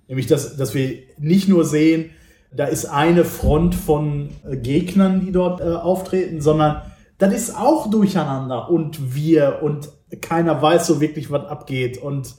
Nämlich, 0.07 0.27
dass, 0.27 0.55
dass 0.55 0.73
wir 0.73 0.99
nicht 1.17 1.49
nur 1.49 1.65
sehen, 1.65 2.11
da 2.55 2.65
ist 2.65 2.85
eine 2.85 3.25
Front 3.25 3.75
von 3.75 4.29
äh, 4.49 4.57
Gegnern, 4.57 5.25
die 5.25 5.31
dort 5.31 5.61
äh, 5.61 5.65
auftreten, 5.65 6.41
sondern 6.41 6.81
das 7.17 7.33
ist 7.33 7.55
auch 7.55 7.89
durcheinander 7.89 8.69
und 8.69 9.13
wir 9.13 9.59
und 9.61 9.89
keiner 10.21 10.61
weiß 10.61 10.87
so 10.87 11.01
wirklich, 11.01 11.29
was 11.31 11.45
abgeht 11.45 11.97
und 11.97 12.35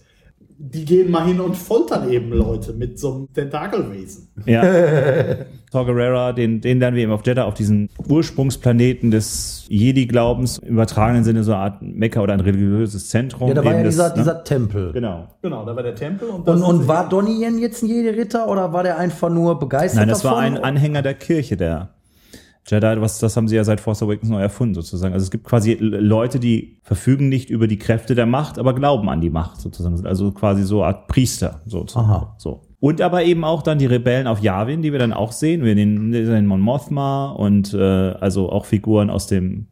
die 0.63 0.85
gehen 0.85 1.11
mal 1.11 1.27
hin 1.27 1.41
und 1.41 1.57
foltern 1.57 2.11
eben 2.11 2.33
Leute 2.33 2.75
mit 2.75 2.99
so 2.99 3.15
einem 3.15 3.33
Tentakelwesen. 3.33 4.29
Ja. 4.45 4.63
Gerrera, 5.73 6.33
den, 6.33 6.61
den 6.61 6.81
lernen 6.81 6.97
wir 6.97 7.05
eben 7.05 7.13
auf 7.13 7.25
Jeddah, 7.25 7.45
auf 7.45 7.55
diesen 7.55 7.89
Ursprungsplaneten 8.07 9.11
des 9.11 9.65
Jedi-Glaubens, 9.69 10.59
im 10.59 10.75
übertragenen 10.75 11.25
Sinne 11.25 11.45
so 11.45 11.53
eine 11.53 11.63
Art 11.63 11.81
Mekka 11.81 12.21
oder 12.21 12.35
ein 12.35 12.41
religiöses 12.41 13.09
Zentrum. 13.09 13.49
Ja, 13.49 13.55
da 13.55 13.65
war 13.65 13.75
ja 13.75 13.85
dieser, 13.85 14.09
das, 14.09 14.17
ne? 14.17 14.23
dieser 14.23 14.45
Tempel. 14.45 14.93
Genau. 14.93 15.29
Genau, 15.41 15.65
da 15.65 15.75
war 15.75 15.83
der 15.83 15.95
Tempel. 15.95 16.29
Und, 16.29 16.47
und, 16.47 16.63
und 16.63 16.89
war 16.89 17.09
Donnie 17.09 17.43
Yen 17.43 17.59
jetzt 17.59 17.83
ein 17.83 17.89
Jedi-Ritter 17.89 18.47
oder 18.49 18.75
war 18.75 18.83
der 18.83 18.99
einfach 18.99 19.31
nur 19.31 19.59
begeistert 19.59 20.01
Nein, 20.01 20.09
das 20.09 20.21
davon? 20.21 20.37
war 20.37 20.43
ein 20.45 20.59
Anhänger 20.59 21.01
der 21.01 21.15
Kirche, 21.15 21.57
der 21.57 21.89
Jedi, 22.71 23.01
was, 23.01 23.19
das 23.19 23.37
haben 23.37 23.49
sie 23.49 23.57
ja 23.57 23.65
seit 23.65 23.81
Force 23.81 24.03
Awakens 24.03 24.31
neu 24.31 24.41
erfunden, 24.41 24.75
sozusagen. 24.75 25.13
Also 25.13 25.25
es 25.25 25.31
gibt 25.31 25.45
quasi 25.45 25.75
Leute, 25.75 26.39
die 26.39 26.79
verfügen 26.83 27.29
nicht 27.29 27.51
über 27.51 27.67
die 27.67 27.79
Kräfte 27.79 28.15
der 28.15 28.27
Macht, 28.27 28.59
aber 28.59 28.75
glauben 28.75 29.09
an 29.09 29.21
die 29.21 29.31
Macht, 29.31 29.61
sozusagen. 29.61 30.07
Also 30.07 30.31
quasi 30.31 30.63
so 30.63 30.83
eine 30.83 30.95
Art 30.95 31.09
Priester, 31.09 31.63
sozusagen. 31.67 32.09
Aha. 32.09 32.35
So. 32.39 32.63
Und 32.79 33.01
aber 33.01 33.25
eben 33.25 33.45
auch 33.45 33.63
dann 33.63 33.79
die 33.79 33.87
Rebellen 33.87 34.27
auf 34.27 34.41
Yavin, 34.41 34.83
die 34.83 34.93
wir 34.93 34.99
dann 34.99 35.13
auch 35.13 35.33
sehen. 35.33 35.65
Wir 35.65 35.75
sehen 35.75 36.13
den 36.13 36.47
Mon 36.47 36.61
Mothma 36.61 37.31
und 37.33 37.75
äh, 37.75 37.79
also 37.79 38.51
auch 38.51 38.65
Figuren 38.65 39.11
aus 39.11 39.27
dem. 39.27 39.67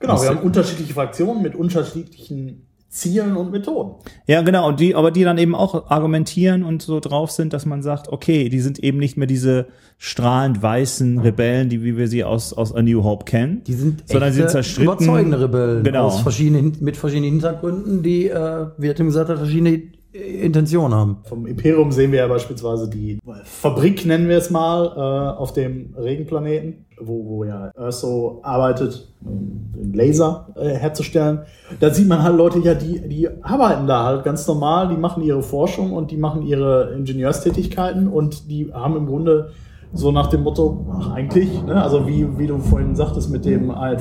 Genau, 0.00 0.14
aus 0.14 0.22
wir 0.22 0.30
haben 0.30 0.40
unterschiedliche 0.40 0.92
Fraktionen 0.94 1.42
mit 1.42 1.54
unterschiedlichen 1.54 2.66
Zielen 2.92 3.38
und 3.38 3.50
Methoden. 3.50 3.94
Ja, 4.26 4.42
genau, 4.42 4.68
und 4.68 4.78
die, 4.78 4.94
aber 4.94 5.10
die 5.10 5.24
dann 5.24 5.38
eben 5.38 5.54
auch 5.54 5.90
argumentieren 5.90 6.62
und 6.62 6.82
so 6.82 7.00
drauf 7.00 7.30
sind, 7.30 7.54
dass 7.54 7.64
man 7.64 7.82
sagt, 7.82 8.08
okay, 8.08 8.50
die 8.50 8.60
sind 8.60 8.78
eben 8.80 8.98
nicht 8.98 9.16
mehr 9.16 9.26
diese 9.26 9.68
strahlend 9.96 10.62
weißen 10.62 11.18
Rebellen, 11.18 11.70
die 11.70 11.82
wie 11.82 11.96
wir 11.96 12.06
sie 12.06 12.22
aus, 12.22 12.52
aus 12.52 12.74
A 12.74 12.82
New 12.82 13.02
Hope 13.02 13.24
kennen. 13.24 13.62
Die 13.66 13.72
sind 13.72 14.02
sondern 14.06 14.32
sie 14.32 14.40
sind 14.40 14.50
zerstritten. 14.50 14.92
überzeugende 14.92 15.40
Rebellen 15.40 15.84
genau. 15.84 16.04
aus 16.04 16.20
verschiedenen, 16.20 16.76
mit 16.80 16.98
verschiedenen 16.98 17.30
Hintergründen, 17.30 18.02
die, 18.02 18.28
äh, 18.28 18.66
wie 18.76 18.90
hat 18.90 18.96
gesagt, 18.98 19.28
verschiedene 19.28 19.84
Intention 20.12 20.92
haben. 20.92 21.16
Vom 21.24 21.46
Imperium 21.46 21.90
sehen 21.92 22.12
wir 22.12 22.18
ja 22.18 22.28
beispielsweise 22.28 22.90
die 22.90 23.18
Fabrik, 23.44 24.04
nennen 24.04 24.28
wir 24.28 24.36
es 24.36 24.50
mal, 24.50 24.84
äh, 24.84 25.38
auf 25.38 25.54
dem 25.54 25.94
Regenplaneten, 25.96 26.84
wo, 27.06 27.24
wo 27.26 27.44
ja 27.44 27.70
Urso 27.76 28.40
arbeitet, 28.42 29.08
den 29.20 29.92
Laser 29.92 30.48
äh, 30.56 30.70
herzustellen. 30.70 31.40
Da 31.80 31.90
sieht 31.90 32.08
man 32.08 32.22
halt 32.22 32.36
Leute, 32.36 32.58
ja, 32.60 32.74
die, 32.74 33.08
die 33.08 33.28
arbeiten 33.42 33.86
da 33.86 34.04
halt 34.04 34.24
ganz 34.24 34.46
normal, 34.46 34.88
die 34.88 34.96
machen 34.96 35.22
ihre 35.22 35.42
Forschung 35.42 35.92
und 35.92 36.10
die 36.10 36.16
machen 36.16 36.42
ihre 36.42 36.92
Ingenieurstätigkeiten 36.94 38.08
und 38.08 38.50
die 38.50 38.72
haben 38.72 38.96
im 38.96 39.06
Grunde 39.06 39.50
So 39.94 40.10
nach 40.10 40.28
dem 40.28 40.42
Motto, 40.42 40.86
ach, 40.90 41.12
eigentlich, 41.12 41.62
ne? 41.64 41.82
also 41.82 42.06
wie, 42.06 42.26
wie 42.38 42.46
du 42.46 42.58
vorhin 42.58 42.96
sagtest 42.96 43.30
mit 43.30 43.44
dem 43.44 43.68
I 43.68 43.94
had 43.94 44.00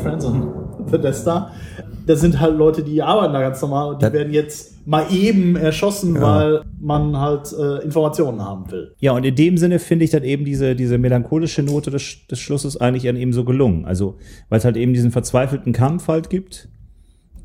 Bethesda, 0.89 1.52
das 2.08 2.22
sind 2.22 2.39
halt 2.39 2.58
Leute, 2.58 2.84
die 2.84 3.02
arbeiten 3.02 3.34
da 3.34 3.41
ganz 3.41 3.62
normal 3.62 3.89
und 3.94 4.02
die 4.02 4.06
Das- 4.06 4.13
werden 4.13 4.34
jetzt 4.34 4.88
mal 4.88 5.06
eben 5.12 5.56
erschossen, 5.56 6.15
Ja. 6.15 6.22
weil 6.22 6.62
man 6.80 7.17
halt 7.20 7.54
äh, 7.54 7.84
Informationen 7.84 8.41
haben 8.44 8.72
will. 8.72 8.94
Ja, 9.00 9.12
und 9.12 9.24
in 9.24 9.36
dem 9.36 9.58
Sinne 9.58 9.78
finde 9.80 10.06
ich 10.06 10.12
dann 10.12 10.24
eben 10.24 10.44
diese, 10.46 10.76
diese 10.76 10.98
melancholische 10.98 11.62
Note 11.62 11.91
des, 11.91 12.26
des 12.30 12.39
Schlusses 12.39 12.78
eigentlich 12.82 13.08
an 13.08 13.15
eben 13.15 13.32
so 13.34 13.44
gelungen. 13.46 13.86
Also, 13.86 14.15
weil 14.50 14.58
es 14.58 14.65
halt 14.65 14.78
eben 14.78 14.94
diesen 14.94 15.12
verzweifelten 15.12 15.74
Kampf 15.74 16.08
halt 16.08 16.30
gibt, 16.32 16.67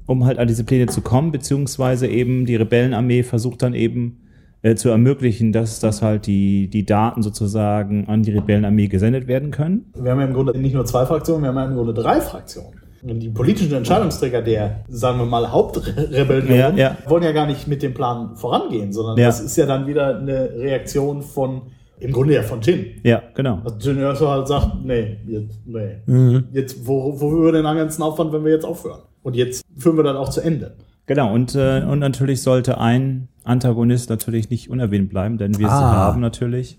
um 0.06 0.24
halt 0.24 0.38
an 0.38 0.48
diese 0.48 0.64
Pläne 0.64 0.86
zu 0.86 1.02
kommen, 1.02 1.32
beziehungsweise 1.32 2.06
eben 2.06 2.46
die 2.46 2.56
Rebellenarmee 2.56 3.22
versucht 3.22 3.62
dann 3.62 3.74
eben 3.74 4.20
äh, 4.62 4.74
zu 4.74 4.88
ermöglichen, 4.88 5.52
dass, 5.52 5.80
dass 5.80 6.00
halt 6.00 6.26
die, 6.26 6.68
die 6.68 6.86
Daten 6.86 7.22
sozusagen 7.22 8.06
an 8.08 8.22
die 8.22 8.30
Rebellenarmee 8.32 8.86
gesendet 8.88 9.28
werden 9.28 9.50
können. 9.50 9.92
Wir 10.00 10.12
haben 10.12 10.20
ja 10.20 10.26
im 10.26 10.32
Grunde 10.32 10.58
nicht 10.58 10.74
nur 10.74 10.86
zwei 10.86 11.04
Fraktionen, 11.04 11.42
wir 11.42 11.48
haben 11.50 11.56
ja 11.56 11.66
im 11.66 11.74
Grunde 11.74 11.92
drei 11.92 12.20
Fraktionen. 12.22 12.70
Die 13.08 13.28
politischen 13.30 13.72
Entscheidungsträger 13.72 14.42
der, 14.42 14.80
sagen 14.88 15.18
wir 15.18 15.26
mal, 15.26 15.50
Hauptrebellion 15.52 16.56
Ja, 16.56 16.70
ja. 16.70 16.96
wollen 17.06 17.22
ja 17.22 17.32
gar 17.32 17.46
nicht 17.46 17.68
mit 17.68 17.82
dem 17.82 17.94
Plan 17.94 18.34
vorangehen, 18.36 18.92
sondern 18.92 19.16
Ja. 19.16 19.26
das 19.26 19.40
ist 19.40 19.56
ja 19.56 19.66
dann 19.66 19.86
wieder 19.86 20.18
eine 20.18 20.50
Reaktion 20.56 21.22
von, 21.22 21.62
im 22.00 22.12
Grunde 22.12 22.34
ja 22.34 22.42
von 22.42 22.60
Jin. 22.62 22.86
Ja, 23.04 23.22
genau. 23.34 23.60
Also 23.64 23.76
Jin 23.90 23.98
Erso 23.98 24.28
halt 24.28 24.48
sagt, 24.48 24.84
nee, 24.84 25.18
jetzt, 25.26 25.60
nee. 25.66 25.96
Mhm. 26.06 26.44
Jetzt, 26.52 26.86
wo, 26.86 27.20
wo 27.20 27.30
wir 27.44 27.52
den 27.52 27.62
ganzen 27.64 28.02
Aufwand, 28.02 28.32
wenn 28.32 28.44
wir 28.44 28.52
jetzt 28.52 28.64
aufhören? 28.64 29.00
Und 29.22 29.36
jetzt 29.36 29.62
führen 29.78 29.96
wir 29.96 30.02
dann 30.04 30.16
auch 30.16 30.28
zu 30.28 30.40
Ende. 30.40 30.74
Genau, 31.06 31.32
und, 31.32 31.54
äh, 31.54 31.82
und 31.88 32.00
natürlich 32.00 32.42
sollte 32.42 32.78
ein 32.80 33.28
Antagonist 33.44 34.10
natürlich 34.10 34.50
nicht 34.50 34.68
unerwähnt 34.70 35.08
bleiben, 35.10 35.38
denn 35.38 35.56
wir 35.58 35.68
Ah. 35.70 35.80
haben 35.94 36.20
natürlich 36.20 36.78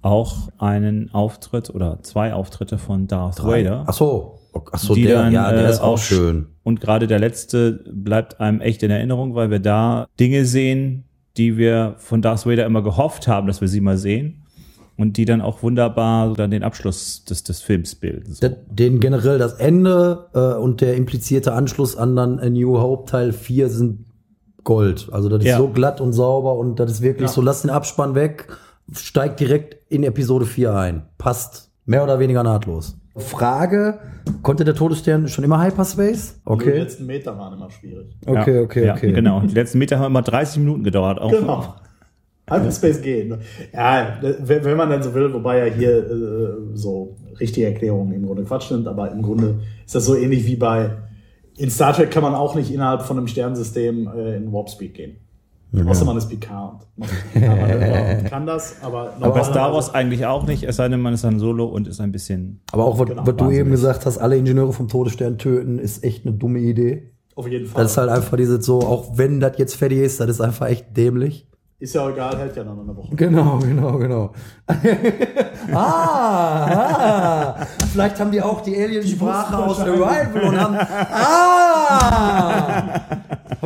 auch 0.00 0.48
einen 0.58 1.12
Auftritt 1.12 1.68
oder 1.70 1.98
zwei 2.02 2.32
Auftritte 2.34 2.78
von 2.78 3.06
Darth 3.06 3.44
Vader. 3.44 3.84
Ach 3.86 3.92
so. 3.92 4.38
Ach 4.72 4.78
so, 4.78 4.94
die 4.94 5.02
der, 5.04 5.22
dann, 5.22 5.32
ja, 5.32 5.50
der 5.52 5.66
äh, 5.66 5.70
ist 5.70 5.80
auch 5.80 5.98
schön. 5.98 6.46
Und 6.62 6.80
gerade 6.80 7.06
der 7.06 7.18
letzte 7.18 7.84
bleibt 7.92 8.40
einem 8.40 8.60
echt 8.60 8.82
in 8.82 8.90
Erinnerung, 8.90 9.34
weil 9.34 9.50
wir 9.50 9.60
da 9.60 10.06
Dinge 10.18 10.44
sehen, 10.46 11.04
die 11.36 11.56
wir 11.56 11.94
von 11.98 12.22
Darth 12.22 12.46
Vader 12.46 12.64
immer 12.66 12.82
gehofft 12.82 13.26
haben, 13.28 13.46
dass 13.46 13.60
wir 13.60 13.68
sie 13.68 13.80
mal 13.80 13.96
sehen. 13.98 14.40
Und 14.96 15.16
die 15.16 15.24
dann 15.24 15.40
auch 15.40 15.64
wunderbar 15.64 16.34
dann 16.34 16.52
den 16.52 16.62
Abschluss 16.62 17.24
des, 17.24 17.42
des 17.42 17.60
Films 17.60 17.96
bilden. 17.96 18.32
So. 18.32 18.40
Der- 18.42 18.50
Den 18.70 19.00
generell 19.00 19.38
das 19.38 19.54
Ende 19.54 20.26
äh, 20.34 20.54
und 20.60 20.80
der 20.80 20.94
implizierte 20.94 21.52
Anschluss 21.52 21.96
an 21.96 22.14
dann 22.14 22.38
A 22.38 22.48
New 22.48 22.78
Hope 22.78 23.10
Teil 23.10 23.32
4 23.32 23.68
sind 23.70 24.04
Gold. 24.62 25.08
Also 25.10 25.28
das 25.28 25.40
ist 25.40 25.46
Ja. 25.46 25.58
so 25.58 25.66
glatt 25.68 26.00
und 26.00 26.12
sauber 26.12 26.54
und 26.56 26.78
das 26.78 26.92
ist 26.92 27.02
wirklich 27.02 27.28
Ja. 27.28 27.34
so, 27.34 27.42
lass 27.42 27.62
den 27.62 27.70
Abspann 27.70 28.14
weg, 28.14 28.46
steigt 28.92 29.40
direkt 29.40 29.76
in 29.90 30.04
Episode 30.04 30.46
4 30.46 30.72
ein. 30.74 31.02
Passt 31.18 31.72
mehr 31.86 32.04
oder 32.04 32.20
weniger 32.20 32.44
nahtlos. 32.44 32.96
Frage, 33.16 33.98
konnte 34.42 34.64
der 34.64 34.74
Todesstern 34.74 35.28
schon 35.28 35.44
immer 35.44 35.62
Hyperspace? 35.64 36.34
Die 36.36 36.40
Okay. 36.50 36.78
letzten 36.78 37.06
Meter 37.06 37.38
waren 37.38 37.54
immer 37.54 37.70
schwierig. 37.70 38.16
Okay, 38.26 38.58
okay, 38.60 38.86
ja, 38.86 38.94
okay. 38.94 39.12
Genau. 39.12 39.40
Die 39.40 39.54
letzten 39.54 39.78
Meter 39.78 39.98
haben 39.98 40.06
immer 40.06 40.22
30 40.22 40.58
Minuten 40.58 40.82
gedauert. 40.84 41.20
Auch 41.20 41.30
Genau. 41.30 41.74
Hyperspace 42.50 43.00
geht. 43.00 43.28
ne? 43.28 43.38
Ja, 43.72 44.18
wenn 44.20 44.64
wenn 44.64 44.76
man 44.76 44.90
dann 44.90 45.02
so 45.02 45.14
will, 45.14 45.32
wobei 45.32 45.66
ja 45.66 45.74
hier 45.74 45.96
äh, 45.98 46.76
so 46.76 47.16
richtige 47.40 47.66
Erklärungen 47.66 48.12
im 48.12 48.26
Grunde 48.26 48.44
Quatsch 48.44 48.68
sind, 48.68 48.86
aber 48.86 49.10
im 49.12 49.22
Grunde 49.22 49.60
ist 49.86 49.94
das 49.94 50.04
so 50.04 50.14
ähnlich 50.14 50.44
wie 50.46 50.56
bei 50.56 50.90
in 51.56 51.70
Star 51.70 51.92
Trek 51.94 52.10
kann 52.10 52.22
man 52.24 52.34
auch 52.34 52.54
nicht 52.56 52.70
innerhalb 52.72 53.02
von 53.02 53.16
einem 53.16 53.28
Sternensystem 53.28 54.08
äh, 54.14 54.36
in 54.36 54.52
Warp 54.52 54.68
Speed 54.68 54.92
gehen. 54.94 55.16
Außer 55.86 56.04
man 56.04 56.16
ist 56.16 56.28
Picard 56.28 56.86
und 56.96 57.08
und 57.34 58.24
kann 58.30 58.46
das, 58.46 58.76
aber 58.82 59.12
Aber 59.20 59.34
bei 59.34 59.42
Star 59.42 59.72
Wars 59.72 59.92
eigentlich 59.92 60.24
auch 60.26 60.46
nicht, 60.46 60.62
es 60.64 60.76
sei 60.76 60.88
denn, 60.88 61.00
man 61.00 61.14
ist 61.14 61.24
dann 61.24 61.38
Solo 61.38 61.66
und 61.66 61.88
ist 61.88 62.00
ein 62.00 62.12
bisschen. 62.12 62.60
Aber 62.72 62.84
auch, 62.84 62.98
was, 62.98 63.08
Genau, 63.08 63.26
was 63.26 63.36
du 63.36 63.50
eben 63.50 63.70
gesagt 63.70 64.06
hast, 64.06 64.18
alle 64.18 64.36
Ingenieure 64.36 64.72
vom 64.72 64.88
Todesstern 64.88 65.38
töten, 65.38 65.78
ist 65.78 66.04
echt 66.04 66.26
eine 66.26 66.34
dumme 66.36 66.60
Idee. 66.60 67.10
auf 67.34 67.48
jeden 67.48 67.66
Fall. 67.66 67.82
Das 67.82 67.92
ist 67.92 67.98
halt 67.98 68.10
einfach 68.10 68.36
dieses 68.36 68.64
so, 68.64 68.80
auch 68.80 69.18
wenn 69.18 69.40
das 69.40 69.58
jetzt 69.58 69.74
fertig 69.74 69.98
ist, 69.98 70.20
das 70.20 70.28
ist 70.30 70.40
einfach 70.40 70.68
echt 70.68 70.96
dämlich. 70.96 71.48
ist 71.80 71.94
ja 71.94 72.02
auch 72.04 72.10
egal, 72.10 72.38
hält 72.38 72.56
ja 72.56 72.64
dann 72.64 72.78
eine 72.80 72.96
Woche. 72.96 73.14
Genau, 73.16 73.58
genau, 73.58 73.98
genau. 73.98 74.32
ah, 75.72 77.54
ah, 77.58 77.66
vielleicht 77.92 78.18
haben 78.20 78.30
die 78.30 78.40
auch 78.40 78.60
die 78.62 78.76
Alien-Sprache 78.76 79.58
aus 79.58 79.80
Arrival 79.80 80.42
und 80.48 80.60
haben. 80.60 80.76
Ah! 80.76 83.00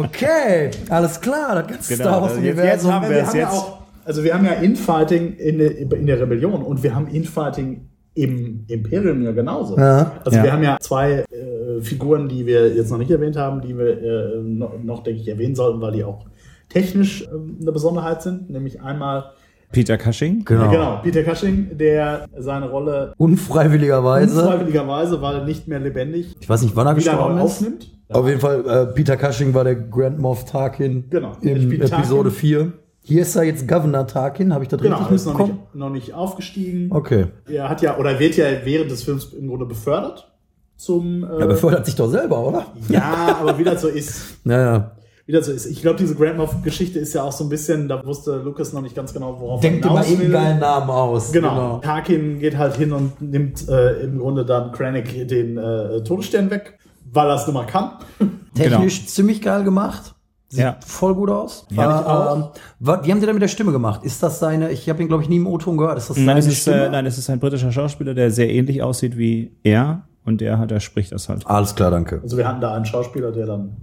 Okay, 0.05 0.71
alles 0.91 1.21
klar, 1.21 1.55
das 1.57 1.67
ganze 1.69 1.97
Genau, 1.97 2.09
Star 2.09 2.23
also 2.23 2.41
jetzt- 2.41 2.57
Wars-Universum. 2.57 2.65
jetzt 2.71 2.93
haben 2.93 3.03
wir 3.05 3.11
wir 3.11 3.23
es 3.23 3.29
haben 3.29 3.37
ja 3.39 3.43
jetzt. 3.45 3.53
auch, 3.55 3.79
also 4.05 4.25
wir 4.25 4.35
haben 4.35 4.45
ja 4.45 4.53
Infighting 4.53 5.35
in, 5.37 5.59
der- 5.59 5.79
in 5.79 6.07
der 6.07 6.21
Rebellion 6.21 6.63
und 6.63 6.83
wir 6.83 6.95
haben 6.95 7.09
Infighting 7.09 7.89
im 8.15 8.65
Imperium 8.69 9.23
ja 9.23 9.33
genauso. 9.33 9.77
Ja. 9.79 10.13
Also 10.25 10.39
Ja. 10.39 10.45
wir 10.45 10.53
haben 10.53 10.63
ja 10.63 10.77
zwei 10.81 11.25
äh, 11.31 11.81
Figuren, 11.83 12.29
die 12.29 12.45
wir 12.47 12.75
jetzt 12.75 12.91
noch 12.91 12.99
nicht 12.99 13.11
erwähnt 13.11 13.37
haben, 13.37 13.61
die 13.61 13.77
wir 13.79 14.03
äh, 14.03 14.43
noch, 14.43 14.73
noch, 14.83 15.03
denke 15.05 15.21
ich, 15.21 15.29
erwähnen 15.29 15.55
sollten, 15.55 15.81
weil 15.81 15.93
die 15.93 16.03
auch 16.05 16.27
technisch 16.69 17.23
äh, 17.23 17.27
eine 17.63 17.71
Besonderheit 17.73 18.23
sind. 18.23 18.51
Nämlich 18.51 18.81
einmal 18.83 19.27
Peter 19.71 19.97
Cushing. 19.99 20.45
Genau. 20.45 20.67
äh, 20.67 20.71
genau, 20.71 21.01
Peter 21.03 21.23
Cushing, 21.23 21.77
der 21.79 22.25
seine 22.39 22.69
Rolle 22.71 23.13
Unfreiwilligerweise. 23.19 24.41
unfreiwilligerweise, 24.41 25.23
weil 25.23 25.45
nicht 25.45 25.69
mehr 25.69 25.79
lebendig, 25.79 26.35
Ich 26.41 26.49
weiß 26.49 26.63
nicht, 26.63 26.75
wann 26.75 26.87
er 26.89 26.95
gestorben 26.95 27.37
ist. 27.37 27.43
aufnimmt. 27.45 27.93
Auf 28.11 28.27
jeden 28.27 28.41
Fall, 28.41 28.65
äh, 28.67 28.87
Peter 28.95 29.17
Cushing 29.17 29.53
war 29.55 29.65
der 29.65 29.75
Grand 29.77 30.19
Moff 30.19 30.45
Tarkin 30.47 31.05
Genau, 31.11 31.33
in 31.43 31.73
Episode 31.73 32.31
Tarkin. 32.31 32.31
4. 32.31 32.73
Hier 33.03 33.23
ist 33.23 33.37
er 33.37 33.45
jetzt 33.45 33.67
Governor 33.69 34.07
Tarkin, 34.07 34.53
habe 34.53 34.65
ich 34.65 34.69
das 34.69 34.81
Genau, 34.81 34.97
richtig 34.99 35.17
ist 35.17 35.27
noch 35.27 35.39
nicht, 35.39 35.75
noch 35.75 35.91
nicht 35.91 36.15
aufgestiegen. 36.15 36.91
Okay. 36.93 37.27
Er 37.49 37.69
hat 37.69 37.81
ja, 37.83 37.97
oder 37.99 38.19
wird 38.19 38.37
ja 38.37 38.47
während 38.65 38.91
des 38.91 39.03
Films 39.03 39.33
im 39.33 39.49
Grunde 39.49 39.67
befördert 39.67 40.31
zum. 40.77 41.25
Äh, 41.25 41.41
Er 41.41 41.47
befördert 41.47 41.87
sich 41.87 41.97
doch 41.97 42.09
selber, 42.09 42.47
oder? 42.47 42.67
ja, 42.89 43.37
aber 43.41 43.59
wie 43.59 43.65
das 43.65 43.81
so 43.83 43.89
ist. 43.89 44.39
Naja. 44.45 44.93
Wie 45.27 45.33
das 45.33 45.45
so 45.45 45.53
ist. 45.53 45.67
Ich 45.67 45.83
glaube, 45.83 45.99
diese 45.99 46.15
Grand 46.15 46.39
Moff-Geschichte 46.39 46.99
ist 46.99 47.13
ja 47.13 47.23
auch 47.23 47.33
so 47.33 47.45
ein 47.45 47.51
bisschen, 47.51 47.87
da 47.89 48.05
wusste 48.07 48.37
Lucas 48.39 48.73
noch 48.73 48.81
nicht 48.81 48.95
ganz 48.95 49.13
genau, 49.13 49.39
worauf 49.39 49.61
Denkt 49.61 49.85
mal 49.85 49.91
hinaus 49.91 50.07
will. 50.07 50.13
irgendeinen 50.21 50.45
geilen 50.45 50.61
Namen 50.61 50.89
aus. 50.91 51.33
Genau. 51.33 51.79
Tarkin 51.81 52.39
geht 52.39 52.57
halt 52.57 52.77
hin 52.77 52.93
und 52.93 53.21
nimmt 53.21 53.69
äh, 53.69 54.01
im 54.01 54.19
Grunde 54.19 54.47
dann 54.47 54.73
Krennic 54.73 55.29
den 55.29 55.59
äh, 55.59 56.03
Todesstern 56.03 56.51
weg, 56.51 56.79
weil 57.13 57.29
er 57.29 57.35
es 57.37 57.47
nun 57.47 57.55
mal 57.55 57.67
kann. 57.67 57.93
Technisch 58.55 59.07
ziemlich 59.07 59.43
geil 59.43 59.65
gemacht. 59.65 60.15
Sieht 60.51 60.61
Ja. 60.61 60.77
voll 60.85 61.15
gut 61.15 61.29
aus. 61.31 61.67
Ja, 61.71 62.35
Äh, 62.35 62.43
wa- 62.81 63.01
wie 63.05 63.11
haben 63.13 63.21
sie 63.21 63.27
denn 63.27 63.35
mit 63.35 63.43
der 63.43 63.49
Stimme 63.49 63.71
gemacht? 63.73 64.03
Ist 64.03 64.23
das 64.23 64.39
seine, 64.39 64.71
ich 64.71 64.89
habe 64.89 65.03
ihn 65.03 65.09
glaube 65.09 65.23
ich 65.23 65.29
nie 65.29 65.37
im 65.37 65.47
O-Ton 65.47 65.77
gehört, 65.77 65.99
ist 65.99 66.09
das 66.09 66.17
seine 66.17 66.27
Nein, 66.27 66.37
es 66.39 66.47
ist, 66.47 66.63
Stimme? 66.63 66.87
äh, 66.87 66.91
nein, 66.91 67.05
es 67.05 67.19
ist 67.19 67.29
ein 67.29 67.39
britischer 67.39 67.71
Schauspieler, 67.71 68.15
der 68.15 68.31
sehr 68.31 68.49
ähnlich 68.51 68.83
aussieht 68.83 69.19
wie 69.19 69.59
er. 69.63 70.05
Und 70.25 70.41
der, 70.41 70.59
hat- 70.59 70.71
der 70.71 70.81
spricht 70.81 71.13
das 71.13 71.29
halt. 71.29 71.47
Alles 71.47 71.75
klar, 71.75 71.91
danke. 71.91 72.21
Also 72.23 72.37
wir 72.39 72.47
hatten 72.49 72.61
da 72.63 72.75
einen 72.75 72.85
Schauspieler, 72.87 73.31
der 73.33 73.47
dann, 73.47 73.77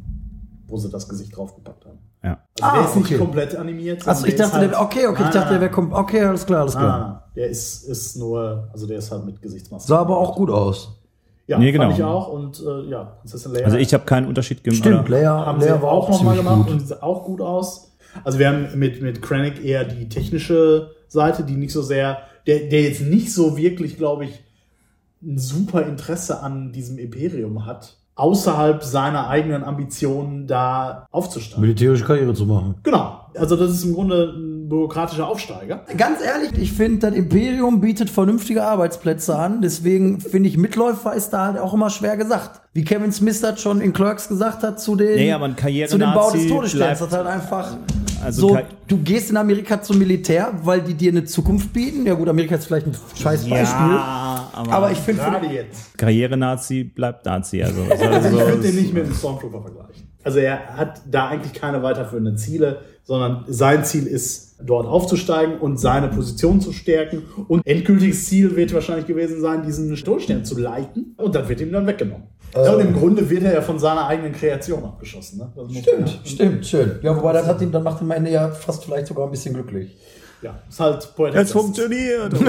wo 0.68 0.78
sie 0.78 0.90
das 0.90 1.08
Gesicht 1.08 1.36
draufgepackt 1.38 1.86
haben. 1.86 2.00
Ja. 2.24 2.40
Also 2.60 2.76
der 2.76 2.82
Ah, 2.82 2.86
ist 2.86 2.96
nicht 2.96 3.06
okay. 3.06 3.18
komplett 3.18 3.56
animiert. 3.56 4.08
Achso, 4.08 4.26
ich 4.26 4.36
der 4.36 4.46
ist 4.46 4.54
dachte, 4.54 4.68
der, 4.68 4.78
halt- 4.80 4.88
okay, 4.88 5.06
okay, 5.08 5.20
Nein, 5.22 5.28
ich 5.30 5.34
dachte, 5.36 5.50
der 5.54 5.62
wäre 5.62 5.72
kommt. 5.72 5.94
Okay, 5.94 6.22
alles 6.24 6.46
klar, 6.48 6.62
alles 6.62 6.76
klar. 6.76 7.00
nein. 7.00 7.20
Der 7.36 7.50
ist, 7.50 7.84
ist 7.88 8.16
nur, 8.18 8.70
also 8.74 8.88
der 8.88 8.98
ist 8.98 9.12
halt 9.12 9.26
mit 9.26 9.40
Gesichtsmaske. 9.42 9.88
Sah 9.88 10.00
aber 10.00 10.18
auch 10.18 10.36
gut 10.36 10.50
aus. 10.50 11.00
Ja, 11.48 11.60
Nee, 11.60 11.72
genau. 11.72 11.86
fand 11.86 11.98
ich 11.98 12.04
auch. 12.04 12.28
Und 12.30 12.60
äh, 12.66 12.90
ja, 12.90 13.04
Prinzessin 13.20 13.54
Leia. 13.54 13.66
Also 13.66 13.78
ich 13.78 13.94
habe 13.94 14.06
keinen 14.06 14.28
Unterschied 14.28 14.64
gemacht. 14.64 14.80
Stimmt, 14.80 15.10
Leia, 15.10 15.46
haben 15.46 15.62
sie 15.62 15.68
Leia 15.68 15.82
war 15.82 15.92
auch 15.92 16.10
nochmal 16.10 16.36
gemacht 16.36 16.64
gut. 16.66 16.72
und 16.74 16.80
sieht 16.88 17.04
auch 17.04 17.24
gut 17.24 17.42
aus. 17.42 17.96
Also 18.24 18.40
wir 18.40 18.48
haben 18.48 18.68
mit, 18.80 19.02
mit 19.02 19.22
Krennic 19.22 19.64
eher 19.64 19.84
die 19.84 20.10
technische 20.10 20.92
Seite, 21.08 21.44
die 21.44 21.56
nicht 21.56 21.72
so 21.74 21.82
sehr, 21.82 22.20
der, 22.48 22.70
der 22.70 22.82
jetzt 22.82 23.02
nicht 23.02 23.32
so 23.34 23.58
wirklich, 23.58 23.98
glaube 23.98 24.26
ich, 24.26 24.44
ein 25.22 25.38
super 25.38 25.86
Interesse 25.86 26.42
an 26.42 26.72
diesem 26.72 26.98
Imperium 26.98 27.66
hat, 27.66 27.98
außerhalb 28.16 28.84
seiner 28.84 29.28
eigenen 29.28 29.64
Ambitionen 29.64 30.48
da 30.48 31.06
aufzusteigen. 31.12 31.62
Militärische 31.62 32.06
Karriere 32.06 32.34
zu 32.34 32.46
machen. 32.46 32.76
Genau. 32.84 33.20
Also 33.36 33.56
das 33.56 33.72
ist 33.72 33.84
im 33.84 33.94
Grunde 33.94 34.34
ein 34.36 34.55
bürokratischer 34.70 35.28
Aufsteiger. 35.28 35.86
Ganz 35.98 36.22
ehrlich, 36.22 36.52
ich 36.58 36.72
finde, 36.74 37.10
das 37.10 37.16
Imperium 37.18 37.82
bietet 37.82 38.10
vernünftige 38.10 38.64
Arbeitsplätze 38.64 39.36
an. 39.36 39.62
Deswegen 39.62 40.20
finde 40.20 40.50
ich, 40.50 40.58
Mitläufer 40.58 41.14
ist 41.14 41.30
da 41.30 41.46
halt 41.48 41.58
auch 41.58 41.74
immer 41.74 41.90
schwer 41.90 42.18
gesagt. 42.18 42.62
Wie 42.74 42.84
Kevin 42.84 43.12
Smith 43.12 43.42
das 43.42 43.62
schon 43.62 43.82
in 43.82 43.94
Clerks 43.94 44.28
gesagt 44.28 44.64
hat 44.64 44.80
zu 44.80 44.96
den, 44.96 45.16
Nee, 45.16 45.32
aber 45.32 45.46
ein 45.46 45.56
Karriere- 45.56 45.90
zu 45.90 45.98
dem 45.98 46.14
Bau 46.14 46.32
des 46.32 46.48
Todessterns. 46.48 47.00
Das 47.00 47.12
halt 47.12 47.28
einfach 47.28 47.78
Also 48.24 48.50
so, 48.50 48.60
du 48.88 48.98
gehst 48.98 49.30
in 49.30 49.38
Amerika 49.38 49.82
zum 49.82 49.98
Militär, 49.98 50.52
weil 50.64 50.82
die 50.82 50.94
dir 50.94 51.12
eine 51.12 51.24
Zukunft 51.26 51.72
bieten. 51.72 52.06
Ja 52.06 52.14
gut, 52.16 52.28
Amerika 52.28 52.56
ist 52.56 52.66
vielleicht 52.66 52.88
ein 52.88 52.96
scheiß 53.16 53.48
Beispiel. 53.50 53.56
Ja, 53.56 54.50
aber, 54.54 54.72
aber 54.72 54.92
ich 54.92 54.98
finde. 54.98 55.22
Karriere-Nazi 55.98 56.84
bleibt 56.84 57.26
Nazi. 57.26 57.64
Also, 57.64 57.82
Also 57.90 58.04
ich 58.04 58.10
also, 58.10 58.38
würde 58.38 58.62
den 58.62 58.76
nicht 58.76 58.94
mit 58.94 59.06
einem 59.06 59.14
Stormtrooper 59.14 59.62
vergleichen. 59.62 60.06
Also 60.24 60.40
er 60.40 60.76
hat 60.76 61.02
da 61.10 61.28
eigentlich 61.28 61.54
keine 61.54 61.84
weiterführenden 61.84 62.38
Ziele, 62.38 62.80
sondern 63.04 63.46
sein 63.48 63.86
Ziel 63.86 64.08
ist, 64.08 64.45
dort 64.62 64.88
aufzusteigen 64.88 65.60
und 65.60 65.80
seine 65.80 66.08
Position 66.08 66.62
zu 66.62 66.72
stärken. 66.72 67.24
Und 67.48 67.66
endgültiges 67.66 68.26
Ziel 68.26 68.56
wird 68.56 68.74
wahrscheinlich 68.74 69.06
gewesen 69.06 69.42
sein, 69.42 69.64
diesen 69.64 69.94
Todesstern 69.96 70.46
zu 70.46 70.60
leiten. 70.60 71.16
Und 71.18 71.36
dann 71.36 71.48
wird 71.48 71.62
ihm 71.62 71.72
dann 71.72 71.86
weggenommen. 71.88 72.28
Ja, 72.54 72.74
und 72.74 72.80
im 72.80 72.94
Grunde 72.94 73.30
wird 73.30 73.44
er 73.44 73.54
ja 73.54 73.62
von 73.62 73.80
seiner 73.80 74.08
eigenen 74.08 74.32
Kreation 74.32 74.84
abgeschossen. 74.84 75.40
Ne? 75.40 75.52
Das 75.56 75.76
Stimmt, 75.76 76.20
stimmt, 76.24 76.66
schön. 76.66 77.00
Ja, 77.02 77.16
wobei 77.16 77.34
das 77.34 77.46
hat 77.48 77.62
ihn, 77.62 77.72
dann 77.72 77.84
macht 77.84 78.02
ihn 78.02 78.06
am 78.06 78.12
Ende 78.12 78.32
ja 78.32 78.50
fast 78.50 78.86
vielleicht 78.86 79.08
sogar 79.08 79.26
ein 79.26 79.32
bisschen 79.32 79.54
glücklich. 79.54 79.98
Ja, 80.42 80.60
ist 80.70 80.80
halt 80.80 81.14
Poetic 81.16 81.42
Es 81.42 81.52
funktioniert. 81.52 82.34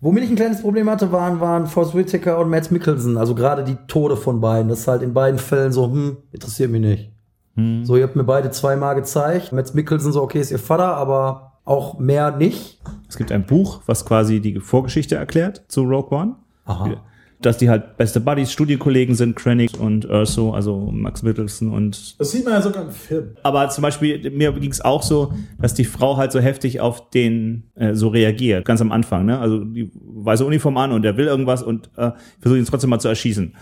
Womit 0.00 0.24
ich 0.24 0.30
ein 0.30 0.36
kleines 0.36 0.60
Problem 0.60 0.90
hatte, 0.90 1.12
waren, 1.12 1.38
waren 1.40 1.68
Forrest 1.68 1.94
Whitaker 1.94 2.38
und 2.38 2.50
Matt 2.50 2.72
Mickelson. 2.72 3.16
Also 3.16 3.36
gerade 3.36 3.62
die 3.62 3.76
Tode 3.86 4.16
von 4.16 4.40
beiden. 4.40 4.68
Das 4.68 4.80
ist 4.80 4.88
halt 4.88 5.00
in 5.02 5.14
beiden 5.14 5.38
Fällen 5.38 5.70
so, 5.70 5.84
hm, 5.84 6.16
interessiert 6.32 6.70
mich 6.72 6.80
nicht. 6.80 7.12
So, 7.54 7.96
ihr 7.96 8.04
habt 8.04 8.16
mir 8.16 8.24
beide 8.24 8.50
zweimal 8.50 8.94
gezeigt. 8.94 9.52
Matt 9.52 9.74
Mickelson 9.74 10.12
so, 10.12 10.22
okay, 10.22 10.40
ist 10.40 10.50
ihr 10.50 10.58
Vater, 10.58 10.96
aber 10.96 11.52
auch 11.64 11.98
mehr 11.98 12.34
nicht. 12.36 12.80
Es 13.08 13.16
gibt 13.16 13.30
ein 13.30 13.44
Buch, 13.44 13.82
was 13.86 14.04
quasi 14.04 14.40
die 14.40 14.58
Vorgeschichte 14.58 15.16
erklärt 15.16 15.62
zu 15.68 15.82
Rogue 15.82 16.16
One. 16.16 16.36
Aha. 16.64 16.96
Dass 17.40 17.58
die 17.58 17.68
halt 17.68 17.96
beste 17.96 18.20
Buddies, 18.20 18.52
Studienkollegen 18.52 19.16
sind, 19.16 19.34
Krennic 19.34 19.78
und 19.78 20.08
Urso, 20.08 20.52
also 20.52 20.90
Max 20.92 21.24
Mittelson 21.24 21.72
und 21.72 22.18
Das 22.20 22.30
sieht 22.30 22.44
man 22.44 22.54
ja 22.54 22.62
sogar 22.62 22.84
im 22.84 22.90
Film. 22.90 23.36
Aber 23.42 23.68
zum 23.68 23.82
Beispiel, 23.82 24.30
mir 24.30 24.52
ging 24.52 24.70
es 24.70 24.80
auch 24.80 25.02
so, 25.02 25.32
dass 25.60 25.74
die 25.74 25.84
Frau 25.84 26.16
halt 26.16 26.30
so 26.30 26.38
heftig 26.38 26.80
auf 26.80 27.10
den 27.10 27.64
äh, 27.74 27.94
so 27.94 28.08
reagiert, 28.08 28.64
ganz 28.64 28.80
am 28.80 28.92
Anfang, 28.92 29.26
ne? 29.26 29.40
Also 29.40 29.64
die 29.64 29.90
weiße 29.94 30.44
Uniform 30.44 30.76
an 30.76 30.92
und 30.92 31.02
der 31.02 31.16
will 31.16 31.26
irgendwas 31.26 31.64
und 31.64 31.90
äh, 31.96 32.12
versucht 32.38 32.60
ihn 32.60 32.64
trotzdem 32.64 32.90
mal 32.90 33.00
zu 33.00 33.08
erschießen. 33.08 33.54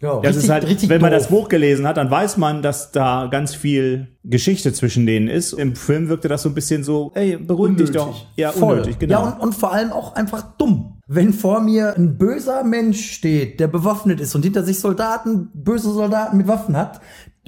Ja, 0.00 0.20
Das 0.20 0.36
ist 0.36 0.50
halt, 0.50 0.88
wenn 0.90 1.00
man 1.00 1.10
das 1.10 1.28
doof. 1.28 1.30
Buch 1.44 1.48
gelesen 1.48 1.86
hat, 1.86 1.96
dann 1.96 2.10
weiß 2.10 2.36
man, 2.36 2.60
dass 2.60 2.92
da 2.92 3.28
ganz 3.30 3.54
viel 3.54 4.08
Geschichte 4.24 4.72
zwischen 4.74 5.06
denen 5.06 5.28
ist. 5.28 5.54
Im 5.54 5.74
Film 5.74 6.08
wirkte 6.10 6.28
das 6.28 6.42
so 6.42 6.50
ein 6.50 6.54
bisschen 6.54 6.84
so, 6.84 7.12
ey, 7.14 7.36
beruhig 7.38 7.76
dich 7.76 7.92
doch. 7.92 8.26
Ja, 8.36 8.52
Voll. 8.52 8.74
unnötig, 8.74 8.98
genau. 8.98 9.12
Ja, 9.24 9.28
und, 9.32 9.40
und 9.40 9.54
vor 9.54 9.72
allem 9.72 9.92
auch 9.92 10.14
einfach 10.14 10.42
dumm. 10.58 11.00
Wenn 11.06 11.32
vor 11.32 11.60
mir 11.60 11.96
ein 11.96 12.18
böser 12.18 12.62
Mensch 12.64 13.10
steht, 13.12 13.58
der 13.58 13.68
bewaffnet 13.68 14.20
ist 14.20 14.34
und 14.34 14.42
hinter 14.42 14.64
sich 14.64 14.80
Soldaten, 14.80 15.48
böse 15.54 15.90
Soldaten 15.92 16.36
mit 16.36 16.46
Waffen 16.48 16.76
hat, 16.76 17.00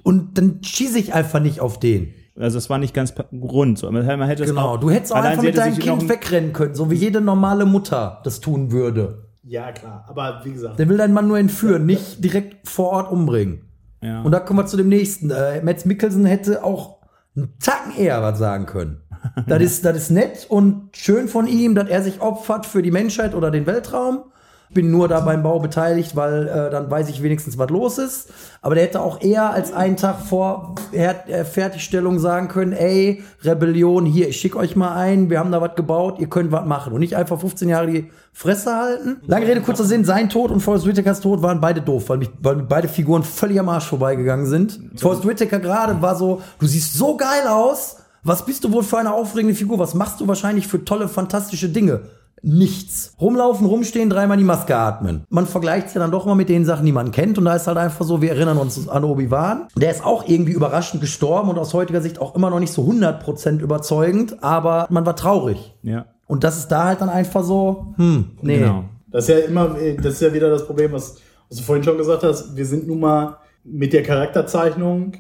und 0.05 0.39
dann 0.39 0.61
schieße 0.63 0.99
ich 0.99 1.13
einfach 1.13 1.41
nicht 1.41 1.61
auf 1.61 1.79
den. 1.81 2.15
also 2.39 2.57
es 2.57 2.71
war 2.71 2.79
nicht 2.79 2.95
ganz 2.95 3.13
rund. 3.33 3.79
So. 3.79 3.91
Man 3.91 4.07
hätte 4.23 4.45
es 4.45 4.49
Genau, 4.51 4.75
auch, 4.75 4.81
du 4.81 4.89
hättest 4.91 5.13
auch 5.13 5.17
allein 5.17 5.33
einfach 5.33 5.43
mit 5.43 5.59
deinem 5.59 5.79
Kind 5.79 6.09
wegrennen 6.09 6.53
können, 6.55 6.75
so 6.75 6.91
wie 6.91 6.95
jede 6.95 7.21
normale 7.21 7.67
Mutter 7.67 8.21
das 8.25 8.41
tun 8.41 8.71
würde. 8.73 9.28
Ja, 9.49 9.73
klar. 9.73 10.05
Aber 10.09 10.43
wie 10.45 10.53
gesagt, 10.53 10.79
Der 10.79 10.89
will 10.89 10.99
deinen 10.99 11.15
Mann 11.15 11.27
nur 11.27 11.39
entführen, 11.39 11.87
nicht 11.87 12.23
direkt 12.23 12.69
vor 12.69 12.91
Ort 12.91 13.11
umbringen. 13.11 13.63
Ja. 14.03 14.23
Und 14.23 14.33
da 14.33 14.41
kommen 14.41 14.59
wir 14.59 14.67
zu 14.67 14.77
dem 14.77 14.89
nächsten. 14.89 15.31
Äh, 15.31 15.63
Mads 15.63 15.87
Mikkelsen 15.87 16.27
hätte 16.27 16.63
auch 16.63 16.99
einen 17.35 17.55
Tacken 17.59 17.97
eher 17.97 18.23
was 18.23 18.39
sagen 18.39 18.67
können. 18.67 19.01
Das 19.49 19.61
ist, 19.61 19.85
das 19.85 19.97
ist 19.97 20.11
nett 20.11 20.47
und 20.49 20.91
schön 20.97 21.27
von 21.27 21.49
ihm, 21.49 21.75
dass 21.75 21.89
er 21.89 22.03
sich 22.03 22.21
opfert 22.21 22.67
für 22.67 22.83
die 22.83 22.93
Menschheit 22.93 23.35
oder 23.35 23.51
den 23.51 23.67
Weltraum. 23.67 24.25
Bin 24.71 24.91
nur 24.91 25.09
da 25.09 25.21
beim 25.21 25.43
Bau 25.43 25.59
beteiligt, 25.61 26.15
weil 26.15 26.47
äh, 26.47 26.71
dann 26.71 26.91
weiß 26.91 27.09
ich 27.09 27.23
wenigstens, 27.23 27.57
was 27.59 27.71
los 27.71 27.99
ist. 27.99 28.31
Aber 28.61 28.75
der 28.75 28.85
hätte 28.85 29.01
auch 29.01 29.23
eher 29.23 29.51
als 29.51 29.73
einen 29.73 29.97
Tag 29.97 30.21
vor 30.21 30.75
Her 30.93 31.29
äh, 31.29 31.45
Fertigstellung 31.45 32.19
sagen 32.19 32.49
können, 32.49 32.73
ey, 32.73 33.23
Rebellion, 33.43 34.05
hier, 34.05 34.29
ich 34.29 34.41
schick 34.41 34.57
euch 34.57 34.77
mal 34.77 34.95
ein, 34.95 35.31
wir 35.31 35.39
haben 35.39 35.53
da 35.53 35.61
was 35.61 35.75
gebaut, 35.75 36.19
ihr 36.19 36.29
könnt 36.29 36.53
was 36.53 36.67
machen. 36.67 36.93
Und 36.93 37.01
nicht 37.01 37.17
einfach 37.17 37.41
15 37.41 37.69
Jahre 37.69 37.87
die 37.87 38.11
Fresse 38.33 38.77
halten. 38.77 39.21
Lange 39.27 39.47
Rede, 39.47 39.61
kurzer 39.61 39.85
Sinn, 39.85 40.05
sein 40.05 40.29
Tod 40.29 40.51
und 40.51 40.61
Forrest 40.61 40.87
Whitakers 40.87 41.21
Tod 41.21 41.43
waren 41.43 41.61
beide 41.61 41.81
doof, 41.81 42.09
weil, 42.09 42.19
mich, 42.19 42.31
weil 42.41 42.57
beide 42.57 42.89
Figuren 42.89 43.23
völlig 43.23 43.59
am 43.59 43.69
Arsch 43.69 43.87
vorbeigegangen 43.87 44.47
sind. 44.47 44.79
Forrest 44.97 45.27
Whitaker 45.27 45.61
gerade 45.61 46.01
war 46.03 46.15
so, 46.15 46.43
du 46.59 46.67
siehst 46.67 46.95
so 46.95 47.17
geil 47.17 47.47
aus, 47.49 47.97
was 48.23 48.45
bist 48.45 48.65
du 48.65 48.73
wohl 48.73 48.83
für 48.83 48.99
eine 48.99 49.13
aufregende 49.13 49.55
Figur? 49.55 49.79
Was 49.79 49.95
machst 49.95 50.21
du 50.21 50.29
wahrscheinlich 50.29 50.67
für 50.67 50.85
tolle, 50.85 51.09
fantastische 51.09 51.69
Dinge? 51.69 52.03
Nichts. 52.43 53.15
Rumlaufen, 53.21 53.67
rumstehen, 53.67 54.11
dreimal 54.11 54.37
die 54.37 54.45
Maske 54.45 54.77
atmen. 54.77 55.25
Man 55.29 55.47
vergleicht 55.47 55.89
es 55.89 55.95
ja 55.95 56.01
dann 56.01 56.11
doch 56.11 56.25
mal 56.27 56.35
mit 56.35 56.49
den 56.49 56.65
Sachen, 56.65 56.87
die 56.87 56.93
man 56.93 57.11
kennt. 57.11 57.39
Und 57.39 57.45
da 57.47 57.55
ist 57.55 57.67
halt 57.67 57.79
einfach 57.79 58.05
so, 58.05 58.23
wir 58.23 58.31
erinnern 58.33 58.59
uns 58.59 58.89
an 58.89 59.05
Obi-Wan. 59.05 59.69
Der 59.77 59.91
ist 59.91 60.05
auch 60.05 60.29
irgendwie 60.29 60.53
überraschend 60.53 61.01
gestorben 61.01 61.49
und 61.51 61.59
aus 61.59 61.75
heutiger 61.75 62.01
Sicht 62.01 62.21
auch 62.21 62.35
immer 62.35 62.51
noch 62.51 62.61
nicht 62.61 62.73
so 62.73 62.83
100% 62.83 63.61
überzeugend. 63.61 64.43
Aber 64.43 64.87
man 64.91 65.05
war 65.07 65.17
traurig. 65.17 65.75
ja, 65.83 66.07
Und 66.27 66.45
das 66.45 66.59
ist 66.59 66.69
da 66.69 66.85
halt 66.85 67.01
dann 67.01 67.09
einfach 67.09 67.43
so, 67.43 67.95
hm, 67.97 68.31
nee. 68.43 68.59
genau. 68.59 68.85
das 69.11 69.29
ist 69.29 69.35
ja 69.35 69.39
immer, 69.47 69.77
das 69.97 70.15
ist 70.15 70.21
ja 70.23 70.33
wieder 70.33 70.51
das 70.51 70.67
Problem, 70.67 70.93
was, 70.93 71.17
was 71.49 71.59
du 71.59 71.65
vorhin 71.65 71.83
schon 71.85 71.97
gesagt 71.99 72.23
hast. 72.23 72.57
Wir 72.57 72.67
sind 72.67 72.87
nun 72.87 73.01
mal 73.01 73.37
mit 73.65 73.93
der 73.93 74.03
Charakterzeichnung 74.03 75.13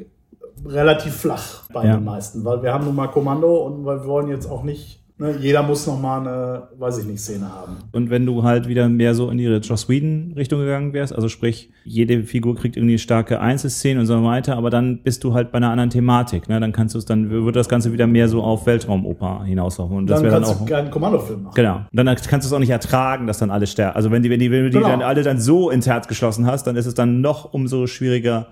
relativ 0.66 1.14
flach 1.16 1.62
bei 1.72 1.85
Ja. 1.87 1.96
den 1.96 2.04
meisten, 2.04 2.44
weil 2.44 2.62
wir 2.62 2.72
haben 2.72 2.85
nun 2.85 2.94
mal 2.96 3.09
Kommando 3.09 3.59
und 3.66 3.85
weil 3.85 4.00
wir 4.00 4.07
wollen 4.07 4.28
jetzt 4.28 4.50
auch 4.50 4.62
nicht, 4.64 5.02
ne, 5.18 5.37
jeder 5.40 5.62
muss 5.62 5.87
noch 5.87 6.00
mal 6.00 6.20
eine, 6.20 6.62
weiß 6.78 6.98
ich 6.98 7.04
nicht, 7.07 7.20
Szene 7.20 7.52
haben. 7.52 7.76
Und 7.92 8.11
wenn 8.11 8.24
du 8.26 8.42
halt 8.42 8.68
wieder 8.68 8.88
mehr 8.88 9.14
so 9.14 9.31
in 9.31 9.38
die 9.38 9.44
Joss 9.44 9.88
Whedon-Richtung 9.88 10.61
gegangen 10.61 10.92
wärst, 10.92 11.14
also 11.14 11.28
sprich, 11.28 11.70
jede 11.85 12.22
Figur 12.24 12.57
kriegt 12.57 12.76
irgendwie 12.76 12.98
starke 12.98 13.40
Einzelszenen 13.40 14.00
und 14.00 14.07
so 14.07 14.22
weiter, 14.24 14.57
aber 14.57 14.70
dann 14.70 15.02
bist 15.02 15.24
du 15.24 15.35
halt 15.35 15.50
bei 15.52 15.57
einer 15.59 15.70
anderen 15.70 15.90
Thematik, 15.90 16.48
ne? 16.48 16.61
Dann 16.61 16.72
kannst 16.72 16.94
du 16.94 16.98
es, 16.98 17.04
dann 17.04 17.31
wird 17.31 17.57
das 17.57 17.68
Ganze 17.68 17.92
wieder 17.92 18.07
mehr 18.07 18.28
so 18.28 18.42
auf 18.42 18.66
Weltraumoper 18.66 19.44
hinauslaufen. 19.44 19.96
Und 19.96 20.07
das 20.09 20.20
Dann 20.20 20.24
wäre 20.31 20.35
dann 20.40 20.42
kannst 20.44 20.61
auch. 20.62 20.66
du 20.66 20.72
keinen 20.72 20.90
Kommandofilm 20.90 21.42
machen. 21.44 21.54
Genau. 21.54 21.76
Und 21.76 21.96
dann 21.96 22.07
kannst 22.07 22.31
du 22.33 22.37
es 22.48 22.52
auch 22.52 22.59
nicht 22.59 22.70
ertragen, 22.70 23.26
dass 23.26 23.38
dann 23.38 23.50
alle 23.50 23.66
sterben. 23.66 23.96
Also 23.96 24.11
wenn 24.11 24.22
die, 24.22 24.31
wenn 24.31 24.40
die, 24.40 24.50
wenn 24.50 24.64
du 24.64 24.70
die 24.70 24.76
Genau. 24.78 24.88
dann 24.90 25.02
alle 25.02 25.22
dann 25.22 25.40
so 25.40 25.70
ins 25.70 25.87
Herz 25.87 26.09
geschlossen 26.09 26.46
hast, 26.46 26.66
dann 26.66 26.76
ist 26.76 26.87
es 26.87 26.94
dann 26.94 27.20
noch 27.20 27.52
umso 27.52 27.87
schwieriger 27.87 28.46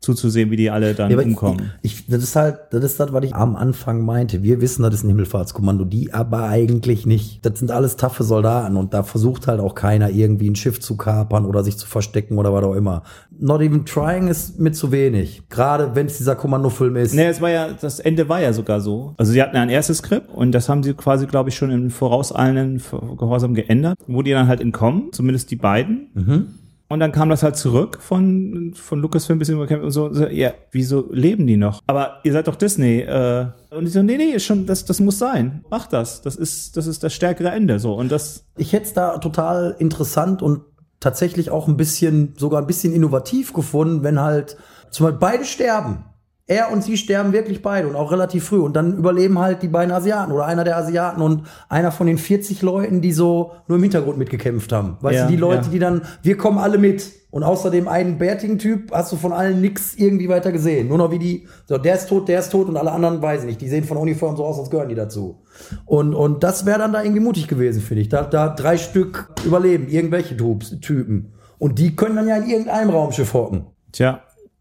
zuzusehen, 0.00 0.50
wie 0.50 0.56
die 0.56 0.70
alle 0.70 0.94
dann 0.94 1.10
Ja, 1.10 1.18
umkommen. 1.18 1.72
Ich, 1.82 2.00
ich, 2.00 2.06
das 2.06 2.22
ist 2.22 2.36
halt, 2.36 2.58
das 2.70 2.84
ist 2.84 3.00
das, 3.00 3.12
was 3.12 3.24
ich 3.24 3.34
am 3.34 3.56
Anfang 3.56 4.04
meinte. 4.04 4.42
Wir 4.42 4.60
wissen, 4.60 4.82
das 4.82 4.94
ist 4.94 5.04
ein 5.04 5.08
Himmelfahrtskommando, 5.08 5.84
die 5.84 6.12
aber 6.12 6.44
eigentlich 6.48 7.06
nicht. 7.06 7.44
Das 7.44 7.58
sind 7.58 7.70
alles 7.70 7.96
taffe 7.96 8.22
Soldaten 8.22 8.76
und 8.76 8.92
da 8.94 9.02
versucht 9.02 9.46
halt 9.46 9.60
auch 9.60 9.74
keiner 9.74 10.10
irgendwie 10.10 10.50
ein 10.50 10.56
Schiff 10.56 10.80
zu 10.80 10.96
kapern 10.96 11.46
oder 11.46 11.64
sich 11.64 11.78
zu 11.78 11.86
verstecken 11.86 12.38
oder 12.38 12.52
was 12.52 12.64
auch 12.64 12.74
immer. 12.74 13.02
Not 13.36 13.62
even 13.62 13.84
trying 13.84 14.28
ist 14.28 14.60
mit 14.60 14.76
zu 14.76 14.92
wenig. 14.92 15.42
Gerade 15.48 15.94
wenn 15.94 16.06
es 16.06 16.18
dieser 16.18 16.36
Kommandofilm 16.36 16.96
ist. 16.96 17.14
Nee, 17.14 17.26
es 17.26 17.40
war 17.40 17.50
ja, 17.50 17.68
das 17.72 17.98
Ende 17.98 18.28
war 18.28 18.40
ja 18.40 18.52
sogar 18.52 18.80
so. 18.80 19.14
Also 19.16 19.32
sie 19.32 19.42
hatten 19.42 19.56
ein 19.56 19.70
erstes 19.70 19.98
Skript 19.98 20.28
und 20.32 20.52
das 20.52 20.68
haben 20.68 20.82
sie 20.82 20.94
quasi, 20.94 21.26
glaube 21.26 21.48
ich, 21.48 21.56
schon 21.56 21.70
im 21.70 21.90
vorauseilenden 21.90 22.82
Gehorsam 23.16 23.54
geändert, 23.54 23.98
wo 24.06 24.22
die 24.22 24.32
dann 24.32 24.48
halt 24.48 24.60
entkommen, 24.60 25.12
zumindest 25.12 25.50
die 25.50 25.56
beiden. 25.56 26.54
Und 26.94 27.00
dann 27.00 27.10
kam 27.10 27.28
das 27.28 27.42
halt 27.42 27.56
zurück 27.56 27.98
von, 28.00 28.72
von 28.76 29.00
Lucasfilm 29.00 29.40
bis 29.40 29.50
und 29.50 29.90
so, 29.90 30.12
so, 30.12 30.28
ja, 30.28 30.52
wieso 30.70 31.08
leben 31.10 31.44
die 31.44 31.56
noch? 31.56 31.80
Aber 31.88 32.20
ihr 32.22 32.32
seid 32.32 32.46
doch 32.46 32.54
Disney. 32.54 33.00
Äh, 33.00 33.46
und 33.70 33.88
ich 33.88 33.92
so, 33.92 34.04
nee, 34.04 34.16
nee, 34.16 34.38
schon, 34.38 34.64
das, 34.64 34.84
das 34.84 35.00
muss 35.00 35.18
sein. 35.18 35.64
Mach 35.70 35.88
das. 35.88 36.22
Das 36.22 36.36
ist, 36.36 36.76
das 36.76 36.86
ist 36.86 37.02
das 37.02 37.12
stärkere 37.12 37.50
Ende. 37.50 37.80
So. 37.80 37.94
Und 37.94 38.12
das, 38.12 38.44
Ich 38.56 38.72
hätte 38.72 38.84
es 38.84 38.92
da 38.92 39.18
total 39.18 39.74
interessant 39.80 40.40
und 40.40 40.60
tatsächlich 41.00 41.50
auch 41.50 41.66
ein 41.66 41.76
bisschen, 41.76 42.34
sogar 42.36 42.60
ein 42.62 42.68
bisschen 42.68 42.92
innovativ 42.92 43.54
gefunden, 43.54 44.04
wenn 44.04 44.20
halt 44.20 44.56
zum 44.90 45.06
Beispiel 45.06 45.18
beide 45.18 45.44
sterben. 45.44 46.04
Er 46.46 46.70
und 46.70 46.84
sie 46.84 46.98
sterben 46.98 47.32
wirklich 47.32 47.62
beide 47.62 47.88
und 47.88 47.96
auch 47.96 48.12
relativ 48.12 48.44
früh. 48.44 48.58
Und 48.58 48.76
dann 48.76 48.98
überleben 48.98 49.38
halt 49.38 49.62
die 49.62 49.68
beiden 49.68 49.90
Asiaten 49.92 50.30
oder 50.30 50.44
einer 50.44 50.64
der 50.64 50.76
Asiaten 50.76 51.22
und 51.22 51.44
einer 51.70 51.90
von 51.90 52.06
den 52.06 52.18
40 52.18 52.60
Leuten, 52.60 53.00
die 53.00 53.12
so 53.12 53.52
nur 53.66 53.76
im 53.76 53.82
Hintergrund 53.82 54.18
mitgekämpft 54.18 54.70
haben. 54.70 54.98
Weißt 55.00 55.14
Ja, 55.16 55.24
du, 55.24 55.30
die 55.32 55.38
Leute, 55.38 55.64
ja. 55.66 55.70
die 55.70 55.78
dann, 55.78 56.02
wir 56.22 56.36
kommen 56.36 56.58
alle 56.58 56.76
mit. 56.76 57.12
Und 57.30 57.42
außerdem 57.42 57.88
einen 57.88 58.18
bärtigen 58.18 58.58
Typ 58.58 58.92
hast 58.92 59.10
du 59.10 59.16
von 59.16 59.32
allen 59.32 59.60
nix 59.60 59.94
irgendwie 59.96 60.28
weiter 60.28 60.52
gesehen. 60.52 60.86
Nur 60.86 60.98
noch 60.98 61.10
wie 61.10 61.18
die, 61.18 61.48
so, 61.66 61.78
der 61.78 61.96
ist 61.96 62.08
tot, 62.08 62.28
der 62.28 62.38
ist 62.38 62.50
tot 62.52 62.68
und 62.68 62.76
alle 62.76 62.92
anderen 62.92 63.20
weiß 63.22 63.40
ich 63.40 63.46
nicht. 63.46 63.60
Die 63.60 63.68
sehen 63.68 63.82
von 63.82 63.96
Uniform 63.96 64.36
so 64.36 64.44
aus, 64.44 64.56
als 64.58 64.70
gehören 64.70 64.88
die 64.88 64.94
dazu. 64.94 65.42
Und, 65.84 66.14
und 66.14 66.44
das 66.44 66.64
wäre 66.64 66.78
dann 66.78 66.92
da 66.92 67.02
irgendwie 67.02 67.20
mutig 67.22 67.48
gewesen, 67.48 67.80
finde 67.82 68.02
ich. 68.02 68.08
Da, 68.08 68.22
da 68.22 68.50
drei 68.50 68.76
Stück 68.76 69.30
überleben, 69.44 69.88
irgendwelche 69.88 70.36
Typen. 70.36 71.32
Und 71.58 71.78
die 71.80 71.96
können 71.96 72.14
dann 72.14 72.28
ja 72.28 72.36
in 72.36 72.48
irgendeinem 72.48 72.90
Raumschiff 72.90 73.32
hocken. 73.34 73.64
tja, 73.90 74.20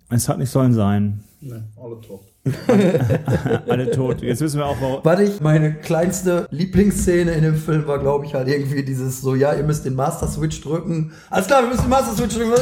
es 0.10 0.28
hat 0.30 0.40
nicht 0.40 0.50
sollen 0.50 0.74
sein. 0.74 1.24
Ne, 1.46 1.62
alle 1.76 2.00
tot. 2.00 2.22
Alle 3.68 3.92
tot. 3.92 4.22
Jetzt 4.22 4.40
wissen 4.40 4.60
wir 4.60 4.66
auch, 4.66 4.78
warum. 4.80 5.00
Warte 5.04 5.24
ich, 5.24 5.42
meine 5.42 5.74
kleinste 5.74 6.48
Lieblingsszene 6.52 7.32
in 7.32 7.44
dem 7.44 7.56
Film 7.56 7.86
war, 7.86 8.00
glaube 8.00 8.26
ich, 8.26 8.34
halt 8.34 8.48
irgendwie 8.48 8.84
dieses 8.84 9.20
so, 9.22 9.36
ja, 9.36 9.54
ihr 9.54 9.64
müsst 9.64 9.86
den 9.86 9.96
Master 9.96 10.28
Switch 10.28 10.62
drücken. 10.62 11.12
Alles 11.30 11.48
klar, 11.48 11.64
wir 11.64 11.70
müssen 11.70 11.84
den 11.84 11.90
Master 11.90 12.16
Switch 12.16 12.36
drücken. 12.36 12.54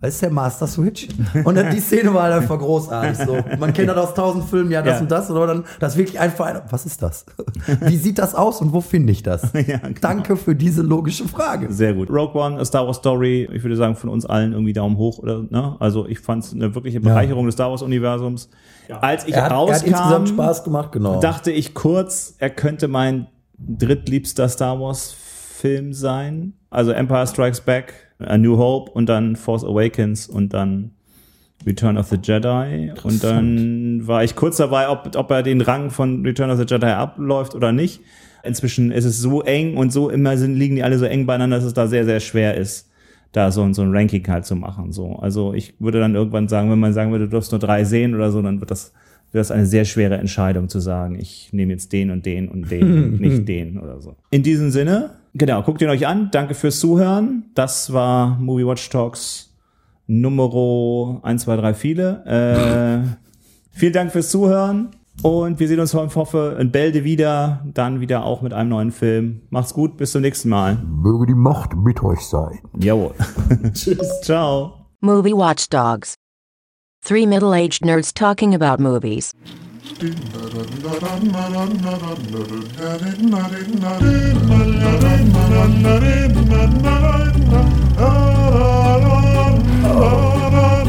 Was 0.00 0.14
ist 0.14 0.22
der 0.22 0.30
Master 0.30 0.66
Switch? 0.66 1.08
Und 1.44 1.54
dann 1.56 1.70
die 1.70 1.80
Szene 1.80 2.12
war 2.12 2.24
halt 2.24 2.34
einfach 2.42 2.58
großartig. 2.58 3.26
So, 3.26 3.38
man 3.58 3.72
kennt 3.72 3.88
das 3.88 3.96
aus 3.96 4.14
tausend 4.14 4.44
Filmen, 4.44 4.70
ja, 4.70 4.82
das 4.82 4.96
Ja. 4.96 5.00
und 5.00 5.10
das, 5.10 5.30
oder 5.30 5.46
dann 5.46 5.64
das 5.80 5.96
wirklich 5.96 6.20
einfach, 6.20 6.46
ein, 6.46 6.60
was 6.68 6.84
ist 6.84 7.02
das? 7.02 7.24
Wie 7.80 7.96
sieht 7.96 8.18
das 8.18 8.34
aus 8.34 8.60
und 8.60 8.72
wo 8.72 8.80
finde 8.80 9.12
ich 9.12 9.22
das? 9.22 9.50
Ja, 9.54 9.78
genau. 9.78 9.98
Danke 10.00 10.36
für 10.36 10.54
diese 10.54 10.82
logische 10.82 11.26
Frage. 11.26 11.72
Sehr 11.72 11.94
gut. 11.94 12.10
Rogue 12.10 12.34
One, 12.40 12.58
A 12.60 12.64
Star 12.64 12.86
Wars 12.86 12.98
Story, 12.98 13.48
ich 13.52 13.62
würde 13.62 13.76
sagen, 13.76 13.96
von 13.96 14.10
uns 14.10 14.26
allen 14.26 14.52
irgendwie 14.52 14.72
Daumen 14.74 14.96
hoch 14.98 15.18
oder, 15.20 15.42
ne? 15.48 15.76
Also 15.80 16.06
ich 16.06 16.18
fand 16.20 16.44
es 16.44 16.52
eine 16.52 16.74
wirkliche 16.74 17.00
Bereicherung 17.00 17.46
des 17.46 17.54
Star 17.54 17.70
Wars 17.70 17.80
Universums. 17.82 18.50
Als 19.00 19.26
ich 19.26 19.32
Er 19.34 19.44
hat, 19.44 19.50
er 19.52 19.56
hat 19.56 19.58
rauskam, 19.70 19.86
insgesamt 19.88 20.28
Spaß 20.28 20.64
gemacht, 20.64 20.92
genau. 20.92 21.20
dachte 21.20 21.50
ich 21.50 21.72
kurz, 21.72 22.34
er 22.38 22.50
könnte 22.50 22.88
mein 22.88 23.28
drittliebster 23.58 24.48
Star 24.48 24.78
Wars 24.80 25.14
Film 25.14 25.92
sein. 25.94 26.54
Also 26.70 26.90
Empire 26.90 27.26
Strikes 27.26 27.60
Back, 27.62 28.03
A 28.18 28.38
New 28.38 28.56
Hope 28.56 28.90
und 28.92 29.08
dann 29.08 29.36
Force 29.36 29.64
Awakens 29.64 30.28
und 30.28 30.52
dann 30.54 30.92
Return 31.66 31.96
of 31.96 32.08
the 32.08 32.18
Jedi. 32.22 32.92
Und 33.02 33.24
dann 33.24 34.06
war 34.06 34.22
ich 34.22 34.36
kurz 34.36 34.58
dabei, 34.58 34.88
ob, 34.88 35.16
ob 35.16 35.30
er 35.30 35.42
den 35.42 35.60
Rang 35.60 35.90
von 35.90 36.24
Return 36.24 36.50
of 36.50 36.58
the 36.58 36.66
Jedi 36.66 36.86
abläuft 36.86 37.54
oder 37.54 37.72
nicht. 37.72 38.00
Inzwischen 38.42 38.92
ist 38.92 39.06
es 39.06 39.18
so 39.18 39.42
eng 39.42 39.76
und 39.76 39.92
so 39.92 40.10
immer 40.10 40.36
sind, 40.36 40.54
liegen 40.54 40.76
die 40.76 40.82
alle 40.82 40.98
so 40.98 41.06
eng 41.06 41.24
beieinander, 41.24 41.56
dass 41.56 41.64
es 41.64 41.74
da 41.74 41.86
sehr, 41.86 42.04
sehr 42.04 42.20
schwer 42.20 42.56
ist, 42.56 42.90
da 43.32 43.50
so, 43.50 43.72
so 43.72 43.82
ein 43.82 43.96
Ranking 43.96 44.26
halt 44.28 44.44
zu 44.44 44.54
machen. 44.54 44.92
So. 44.92 45.16
Also 45.16 45.54
ich 45.54 45.74
würde 45.80 45.98
dann 45.98 46.14
irgendwann 46.14 46.48
sagen, 46.48 46.70
wenn 46.70 46.78
man 46.78 46.92
sagen 46.92 47.10
würde, 47.10 47.24
du 47.24 47.30
darfst 47.30 47.52
nur 47.52 47.58
drei 47.58 47.84
sehen 47.84 48.14
oder 48.14 48.30
so, 48.30 48.42
dann 48.42 48.60
wird 48.60 48.70
das 48.70 48.92
wäre 49.34 49.42
es 49.42 49.50
eine 49.50 49.66
sehr 49.66 49.84
schwere 49.84 50.16
Entscheidung 50.16 50.68
zu 50.68 50.78
sagen, 50.78 51.18
ich 51.18 51.52
nehme 51.52 51.72
jetzt 51.72 51.92
den 51.92 52.10
und 52.10 52.24
den 52.24 52.48
und 52.48 52.70
den 52.70 53.04
und 53.04 53.20
nicht 53.20 53.48
den 53.48 53.78
oder 53.78 54.00
so. 54.00 54.14
In 54.30 54.44
diesem 54.44 54.70
Sinne, 54.70 55.10
genau, 55.34 55.62
guckt 55.62 55.82
ihn 55.82 55.88
euch 55.88 56.06
an. 56.06 56.30
Danke 56.32 56.54
fürs 56.54 56.80
Zuhören. 56.80 57.50
Das 57.54 57.92
war 57.92 58.38
Movie 58.38 58.66
Watch 58.66 58.88
Talks 58.88 59.50
Numero 60.06 61.20
1, 61.22 61.42
2, 61.42 61.56
3, 61.56 61.74
viele. 61.74 62.24
Äh, 62.26 63.16
vielen 63.70 63.92
Dank 63.92 64.12
fürs 64.12 64.30
Zuhören. 64.30 64.90
Und 65.22 65.60
wir 65.60 65.68
sehen 65.68 65.78
uns, 65.78 65.94
ich 65.94 66.16
hoffe, 66.16 66.56
in 66.58 66.72
Bälde 66.72 67.04
wieder. 67.04 67.64
Dann 67.72 68.00
wieder 68.00 68.24
auch 68.24 68.42
mit 68.42 68.52
einem 68.52 68.70
neuen 68.70 68.90
Film. 68.90 69.42
Macht's 69.50 69.72
gut, 69.72 69.96
bis 69.96 70.12
zum 70.12 70.22
nächsten 70.22 70.48
Mal. 70.48 70.76
Möge 70.84 71.26
die 71.26 71.34
Macht 71.34 71.76
mit 71.76 72.02
euch 72.02 72.20
sein. 72.20 72.60
Jawohl. 72.78 73.14
Tschüss. 73.72 74.20
Ciao. 74.22 74.86
Movie 75.00 75.32
Watchdogs. 75.32 76.14
Three 77.06 77.26
middle 77.26 77.52
aged 77.52 77.84
nerds 77.84 78.12
talking 78.12 78.54
about 78.54 78.82
movies. 78.82 79.32
Oh. 89.96 90.83